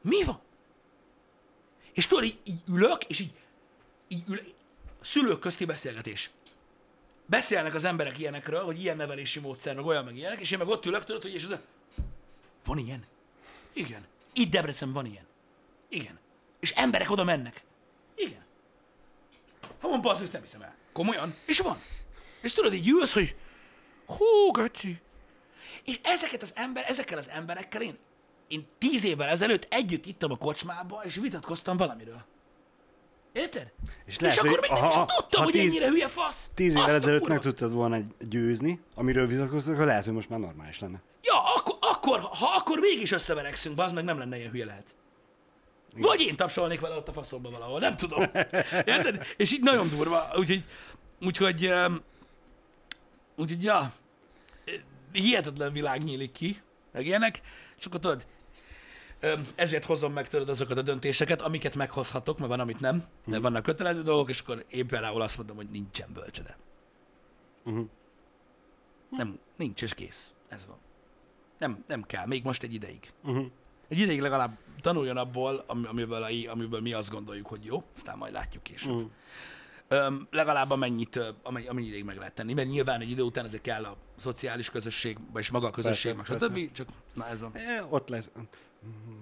[0.00, 0.40] Mi van?
[1.92, 3.32] És tudod, így, így ülök, és így,
[4.08, 4.40] így ül,
[5.00, 6.30] szülők közti beszélgetés.
[7.26, 10.68] Beszélnek az emberek ilyenekről, hogy ilyen nevelési módszer, meg olyan, meg ilyenek, és én meg
[10.68, 11.60] ott ülök, tudod, hogy és ez a...
[12.64, 13.04] Van ilyen?
[13.72, 14.06] Igen.
[14.32, 15.24] Itt Debrecen van ilyen.
[15.88, 16.18] Igen.
[16.60, 17.62] És emberek oda mennek.
[18.14, 18.43] Igen.
[19.84, 20.74] Ha van passz, ezt nem hiszem el.
[20.92, 21.34] Komolyan.
[21.46, 21.78] És van.
[22.42, 23.36] És tudod, így ülsz, hogy
[24.06, 25.00] hú, geci.
[25.84, 27.98] És ezeket az ember, ezekkel az emberekkel én,
[28.48, 32.24] én tíz évvel ezelőtt együtt ittam a kocsmába, és vitatkoztam valamiről.
[33.32, 33.72] Érted?
[34.06, 36.50] És, lehet, és akkor még nem is tudtam, ha hogy tíz- ennyire hülye fasz.
[36.54, 40.78] Tíz évvel ezelőtt meg tudtad volna győzni, amiről vitatkoztak, akkor lehet, hogy most már normális
[40.78, 41.02] lenne.
[41.22, 44.96] Ja, akkor, akkor, ha akkor mégis összeverekszünk, az meg nem lenne ilyen hülye lehet.
[45.96, 48.22] Vagy én tapsolnék vele ott a faszomba valahol, nem tudom.
[48.84, 49.26] Érted?
[49.36, 50.64] És így nagyon durva, úgyhogy,
[51.20, 51.72] úgyhogy,
[53.36, 53.92] úgyhogy, ja,
[55.12, 57.40] hihetetlen világ nyílik ki, meg ilyenek,
[57.78, 58.26] és akkor tudod,
[59.54, 63.62] ezért hozom meg tőled azokat a döntéseket, amiket meghozhatok, mert van, amit nem, mert vannak
[63.62, 66.56] kötelező dolgok, és akkor én például azt mondom, hogy nincsen bölcsede.
[67.64, 67.88] Uh-huh.
[69.10, 70.32] Nem, nincs, és kész.
[70.48, 70.76] Ez van.
[71.58, 73.12] Nem, nem kell, még most egy ideig.
[73.22, 73.46] Uh-huh.
[73.88, 78.18] Egy ideig legalább tanuljon abból, ami- amiből, a- amiből mi azt gondoljuk, hogy jó, aztán
[78.18, 78.92] majd látjuk később.
[78.94, 79.10] Uh-huh.
[79.88, 83.60] Öm, legalább amennyit, amennyi, amennyi ideig meg lehet tenni, mert nyilván egy idő után ezek
[83.60, 86.72] kell a szociális közösség, vagyis maga a közösség, meg Persze, stb.
[86.72, 87.50] Csak, na ez van.
[87.54, 88.30] E, ott lesz,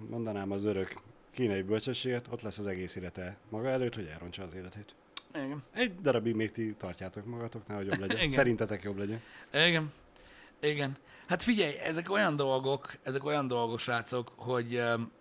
[0.09, 0.93] mondanám az örök
[1.31, 4.95] kínai bölcsességet, ott lesz az egész élete maga előtt, hogy elrontsa az életét.
[5.35, 5.63] Igen.
[5.73, 8.17] Egy darabig még ti tartjátok magatoknál, hogy jobb legyen.
[8.25, 8.29] Igen.
[8.29, 9.21] Szerintetek jobb legyen.
[9.53, 9.91] Igen.
[10.63, 10.97] Igen.
[11.27, 15.11] Hát figyelj, ezek olyan dolgok, ezek olyan dolgok, srácok, hogy öm,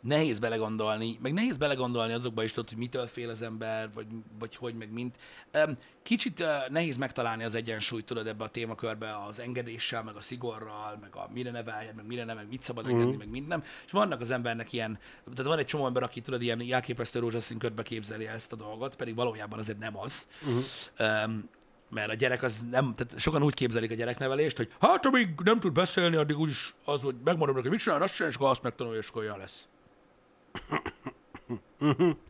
[0.00, 4.06] nehéz belegondolni, meg nehéz belegondolni azokba is, tudod, hogy mitől fél az ember, vagy,
[4.38, 5.16] vagy hogy, meg mint.
[5.50, 10.20] Öm, Kicsit ö, nehéz megtalálni az egyensúlyt, tudod, ebbe a témakörbe az engedéssel, meg a
[10.20, 13.62] szigorral, meg a mire neveljen, meg mire nem, meg mit szabad engedni, meg mind nem.
[13.86, 14.98] És vannak az embernek ilyen,
[15.34, 18.96] tehát van egy csomó ember, aki tudod, ilyen elképesztő rózsaszín körbe képzeli ezt a dolgot,
[18.96, 20.26] pedig valójában azért nem az.
[20.42, 20.64] Uh-huh.
[20.96, 21.48] Öm,
[21.88, 25.60] mert a gyerek az nem, tehát sokan úgy képzelik a gyereknevelést, hogy hát amíg nem
[25.60, 28.62] tud beszélni, addig úgyis az, hogy megmondom neki, mit csinál, azt csinál, és akkor azt
[28.62, 29.68] megtanulja, és akkor olyan lesz.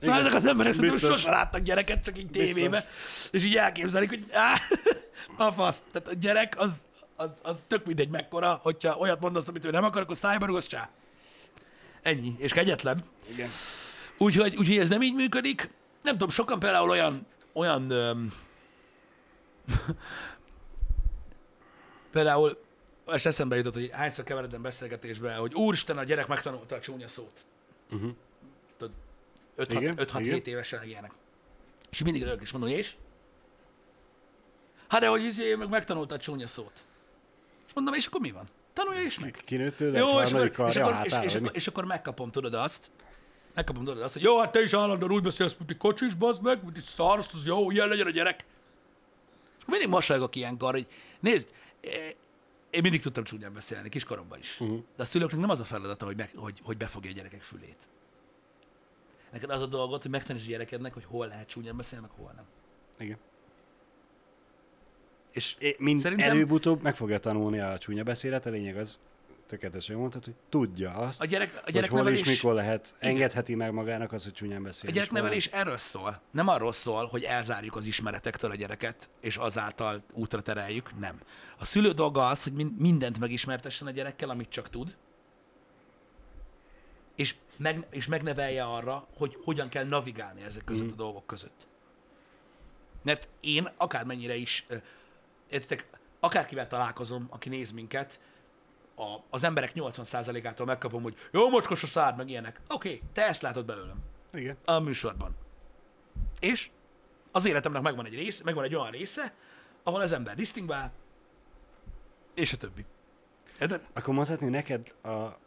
[0.00, 2.86] Na, ezek az emberek szerintem sosem láttak gyereket, csak így tévébe,
[3.30, 4.60] és így elképzelik, hogy á,
[5.46, 5.82] a fasz.
[5.92, 6.72] Tehát a gyerek az,
[7.16, 10.66] az, az tök mindegy mekkora, hogyha olyat mondasz, amit ő nem akar, akkor szájba rúgsz,
[10.66, 10.90] csá.
[12.02, 12.34] Ennyi.
[12.38, 13.04] És kegyetlen.
[13.30, 13.48] Igen.
[14.18, 15.70] Úgyhogy, úgyhogy ez nem így működik.
[16.02, 18.32] Nem tudom, sokan például olyan, olyan öm,
[22.12, 22.58] például
[23.14, 27.44] és eszembe jutott, hogy hányszor keveredem beszélgetésbe, hogy úristen, a gyerek megtanulta a csúnya szót.
[27.90, 28.10] Uh-huh.
[28.76, 28.94] Tudod,
[29.82, 30.40] Igen, 5-6-7 igen.
[30.44, 31.12] évesen ilyenek.
[31.90, 32.96] És mindig rögök is mondom, és?
[34.88, 36.86] Hát de hogy izé, meg megtanulta a csúnya szót.
[37.66, 38.44] És mondom, és akkor mi van?
[38.72, 39.40] Tanulja is meg.
[39.44, 42.90] Kinőtt tőle, Jó, és akkor, és, akkor, és, és, akkor, és akkor megkapom, tudod azt,
[43.54, 46.42] megkapom, tudod azt, hogy jó, hát te is állandóan úgy beszélsz, mint egy kocsis, bazd
[46.42, 48.44] meg, mint egy szar, az jó, ilyen legyen a gyerek.
[49.68, 50.86] Mindig mosolygok ilyenkor, hogy
[51.20, 51.54] nézd,
[52.70, 54.60] én mindig tudtam csúnyán beszélni, kiskoromban is.
[54.60, 54.78] Uh-huh.
[54.96, 57.88] De a szülőknek nem az a feladata, hogy, meg, hogy, hogy befogja a gyerekek fülét.
[59.32, 62.32] Neked az a dolgot, hogy megtanítsd a gyerekednek, hogy hol lehet csúnyán beszélni, meg hol
[62.36, 62.44] nem.
[62.98, 63.18] Igen.
[65.32, 69.00] És É, mind Szerintem- előbb-utóbb meg fogja tanulni a csúnya beszélet, a lényeg az,
[69.48, 73.10] tökéletesen jól mondtad, hogy tudja azt, a, gyerek, a hogy hol és mikor lehet, Igen.
[73.10, 74.90] engedheti meg magának az, hogy csúnyán beszél.
[74.90, 76.20] A gyereknevelés erről szól.
[76.30, 80.98] Nem arról szól, hogy elzárjuk az ismeretektől a gyereket, és azáltal útra tereljük.
[80.98, 81.20] Nem.
[81.58, 84.96] A szülő dolga az, hogy min- mindent megismertessen a gyerekkel, amit csak tud,
[87.18, 91.66] és, meg, és megnevelje arra, hogy hogyan kell navigálni ezek között a dolgok között.
[93.02, 94.66] Mert én akármennyire is,
[95.50, 95.86] értitek,
[96.20, 98.20] akárkivel találkozom, aki néz minket,
[98.98, 102.60] a, az emberek 80%-ától megkapom, hogy jó mocskos a szád, meg ilyenek.
[102.68, 103.96] Oké, okay, te ezt látod belőlem
[104.34, 104.56] Igen.
[104.64, 105.36] a műsorban.
[106.40, 106.70] És
[107.32, 109.32] az életemnek megvan egy rész, megvan egy olyan része,
[109.82, 110.92] ahol az ember disztingvál,
[112.34, 112.84] és a többi.
[113.60, 113.80] Érted?
[113.92, 115.38] Akkor mondhatni neked a, a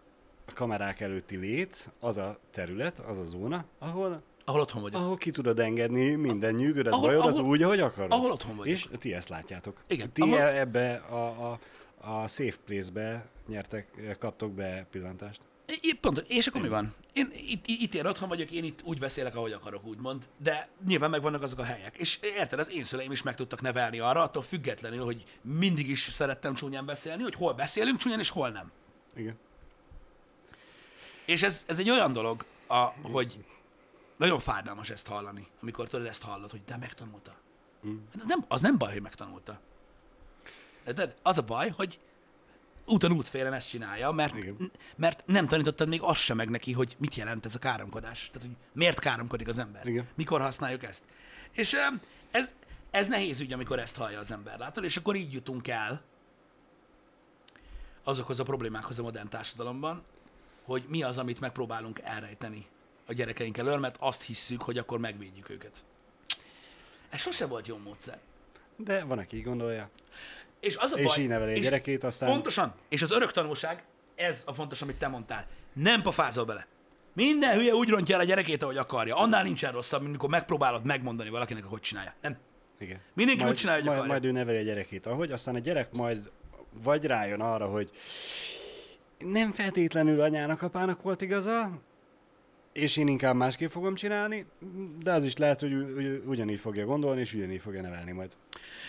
[0.54, 5.02] kamerák előtti lét, az a terület, az a zóna, ahol, Ahol otthon vagyok.
[5.02, 8.12] ahol ki tudod engedni minden nyűgödet, Ahol- bajodat ahol- úgy, ahogy akarod.
[8.12, 8.74] ahol otthon vagyok.
[8.74, 9.82] És ti ezt látjátok.
[9.88, 10.50] Igen, Ti ahol- ahol...
[10.50, 11.60] ebbe a, a,
[12.02, 15.42] a safe place-be nyertek, kaptok be pillantást.
[15.82, 16.94] I- Pont, és akkor mi van?
[17.14, 21.10] Én itt, itt én otthon vagyok, én itt úgy beszélek, ahogy akarok, úgymond, de nyilván
[21.10, 21.98] megvannak azok a helyek.
[21.98, 26.02] És érted, az én szüleim is meg tudtak nevelni arra, attól függetlenül, hogy mindig is
[26.02, 28.72] szerettem csúnyán beszélni, hogy hol beszélünk csúnyán, és hol nem.
[29.16, 29.38] Igen.
[31.26, 33.46] És ez, ez egy olyan dolog, a, hogy
[34.18, 37.36] nagyon fájdalmas ezt hallani, amikor tudod ezt hallod, hogy de megtanulta.
[37.88, 37.98] Mm.
[38.16, 39.60] Az, nem, az nem baj, hogy megtanulta.
[40.86, 42.00] De az a baj, hogy
[42.86, 44.72] úton útfélen ezt csinálja, mert, Igen.
[44.96, 48.30] mert nem tanítottad még azt sem meg neki, hogy mit jelent ez a káromkodás.
[48.34, 49.86] Tehát, hogy miért káromkodik az ember.
[49.86, 50.08] Igen.
[50.16, 51.04] Mikor használjuk ezt.
[51.52, 51.76] És
[52.32, 52.54] ez,
[52.92, 54.84] ez nehéz ügy, amikor ezt hallja az ember, látod?
[54.84, 56.02] És akkor így jutunk el
[58.04, 60.02] azokhoz a problémákhoz a modern társadalomban,
[60.64, 62.68] hogy mi az, amit megpróbálunk elrejteni
[63.06, 65.84] a gyerekeink elől, mert azt hisszük, hogy akkor megvédjük őket.
[67.10, 68.20] Ez sose volt jó módszer.
[68.76, 69.90] De van, aki így gondolja.
[70.62, 72.74] És az a És baj, így neveli a és gyerekét, aztán- Pontosan.
[72.90, 73.84] És az örök tanulság,
[74.16, 75.46] ez a fontos, amit te mondtál.
[75.74, 76.68] Nem pofázol bele.
[77.14, 79.16] Minden hülye úgy rontja el a gyerekét, ahogy akarja.
[79.16, 82.14] Annál nincsen rosszabb, mint amikor megpróbálod megmondani valakinek, hogy csinálja.
[82.22, 82.38] Nem.
[82.80, 83.00] Igen.
[83.14, 84.20] Mindenki majd, úgy csinálja, hogy majd, akarja.
[84.22, 86.32] majd ő neveli a gyerekét, ahogy, aztán a gyerek majd
[86.84, 87.90] vagy rájön arra, hogy
[89.20, 91.72] nem feltétlenül anyának, apának volt igaza,
[92.74, 94.46] és én inkább másképp fogom csinálni,
[95.04, 95.74] de az is lehet, hogy
[96.26, 98.32] ugyanígy fogja gondolni, és ugyanígy fogja nevelni majd.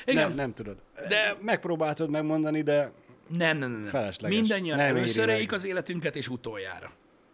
[0.04, 0.26] Igen.
[0.28, 0.76] Nem, nem tudod.
[1.08, 2.92] De- Megpróbáltad megmondani, de
[3.28, 3.80] Nem, nem, nem.
[3.80, 3.88] nem.
[3.88, 4.38] Felesleges.
[4.38, 6.90] Mindannyian Nem először éljük az életünket, és utoljára.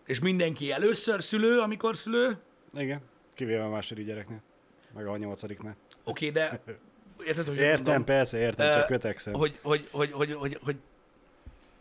[0.06, 2.38] És mindenki először szülő, amikor szülő.
[2.74, 3.00] igen,
[3.34, 4.42] kivéve a második gyereknél,
[4.94, 5.76] meg a nyolcadiknál.
[6.04, 6.60] Oké, de
[7.26, 8.04] érted, hogy Értem, mondom?
[8.04, 9.32] persze, értem, csak kötekszem.
[9.34, 10.76] Hogy, hogy, hogy, hogy, hogy, hogy,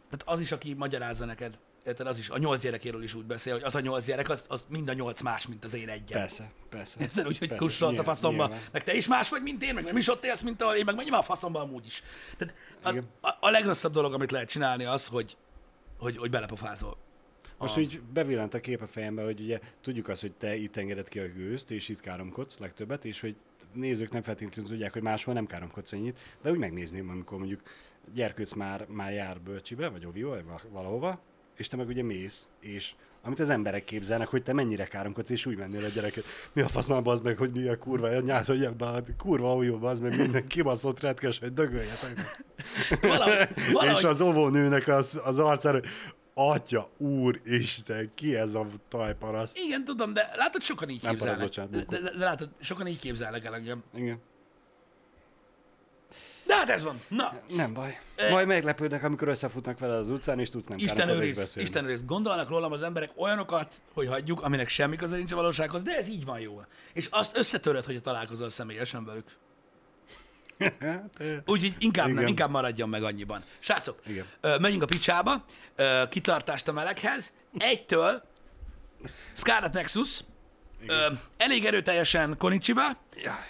[0.10, 1.58] tehát az is, aki magyarázza neked,
[1.88, 4.46] érted, az is a nyolc gyerekéről is úgy beszél, hogy az a nyolc gyerek, az,
[4.50, 6.20] az mind a nyolc más, mint az én egyem.
[6.20, 7.00] Persze, persze.
[7.02, 8.64] Érted, úgyhogy Persze, kussolsz a faszomba, nyilván.
[8.72, 10.86] meg te is más vagy, mint én, meg nem is ott élsz, mint ahol én,
[10.86, 12.04] meg nyilván a faszomba amúgy is.
[12.38, 13.08] Tehát az, Igen.
[13.22, 15.38] a, a, legrosszabb dolog, amit lehet csinálni az, hogy,
[15.98, 16.98] hogy, hogy belepofázol.
[17.58, 20.78] Most A- úgy bevillant a kép a fejembe, hogy ugye tudjuk azt, hogy te itt
[20.78, 23.36] engeded ki a gőzt, és itt káromkodsz legtöbbet, és hogy
[23.74, 27.62] nézők nem feltétlenül tudják, hogy máshol nem káromkodsz ennyit, de úgy megnézném, amikor mondjuk
[28.14, 31.22] gyerkőc már, már jár bölcsibe, vagy ovió, vagy va- valahova,
[31.58, 32.92] és te meg ugye mész, és
[33.22, 36.24] amit az emberek képzelnek, hogy te mennyire káromkodsz, és úgy mennél a gyereket.
[36.54, 39.64] Mi a fasz már bazd meg, hogy mi a kurva anyját, hogy ebben a kurva
[39.64, 42.46] jó bazd meg, minden kibaszott retkes, hogy dögöljetek.
[43.02, 45.80] Valahogy, És valahogy, az óvónőnek az, az arcára,
[46.34, 49.58] Atya, úr, Isten, ki ez a tajparaszt?
[49.58, 51.38] igen, tudom, de látod, sokan így Nem képzelnek.
[51.38, 53.84] parasz, bocsánat, de, de, de, látod, sokan így képzelnek el engem.
[53.96, 54.20] Igen.
[56.48, 57.02] De hát ez van.
[57.08, 58.00] Na, Nem baj.
[58.32, 61.58] Majd meglepődnek, amikor összefutnak vele az utcán, és tudsz nem Isten őriz.
[61.58, 62.06] Isten őriz.
[62.06, 66.08] Gondolnak rólam az emberek olyanokat, hogy hagyjuk, aminek semmi köze nincs a valósághoz, de ez
[66.08, 66.62] így van jó.
[66.94, 69.26] És azt összetöröd, hogy találkozol személyesen velük.
[71.46, 73.44] Úgyhogy inkább nem, inkább maradjon meg annyiban.
[73.60, 74.26] Srácok, Igen.
[74.42, 75.46] ö, menjünk a picsába,
[75.76, 77.34] ö, kitartást a meleghez.
[77.58, 78.24] Egytől
[79.34, 80.24] Scarlet Nexus,
[80.88, 80.94] ö,
[81.38, 82.84] elég erőteljesen Konichiwa,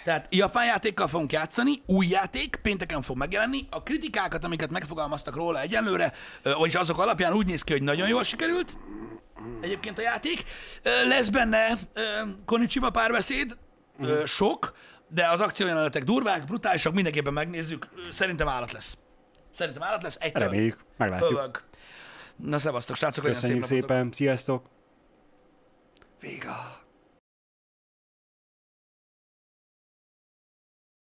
[0.04, 3.66] tehát japán játékkal fogunk játszani, új játék, pénteken fog megjelenni.
[3.70, 6.12] A kritikákat, amiket megfogalmaztak róla egyenlőre,
[6.42, 8.76] ö, vagyis azok alapján úgy néz ki, hogy nagyon jól sikerült
[9.60, 10.44] egyébként a játék.
[10.82, 12.02] Ö, Lesz benne ö,
[12.44, 13.56] Konichiwa párbeszéd,
[14.00, 14.72] ö, sok,
[15.08, 17.88] de az akciójelenetek durvák, brutálisak, mindenképpen megnézzük.
[18.10, 18.98] Szerintem állat lesz.
[19.50, 20.16] Szerintem állat lesz.
[20.20, 21.30] Egytől Reméljük, meglátjuk.
[21.30, 21.62] Övög.
[22.36, 23.96] Na szevasztok, srácok, legyen szép Köszönjük napotok.
[23.96, 24.66] szépen, sziasztok!
[26.20, 26.77] Véga!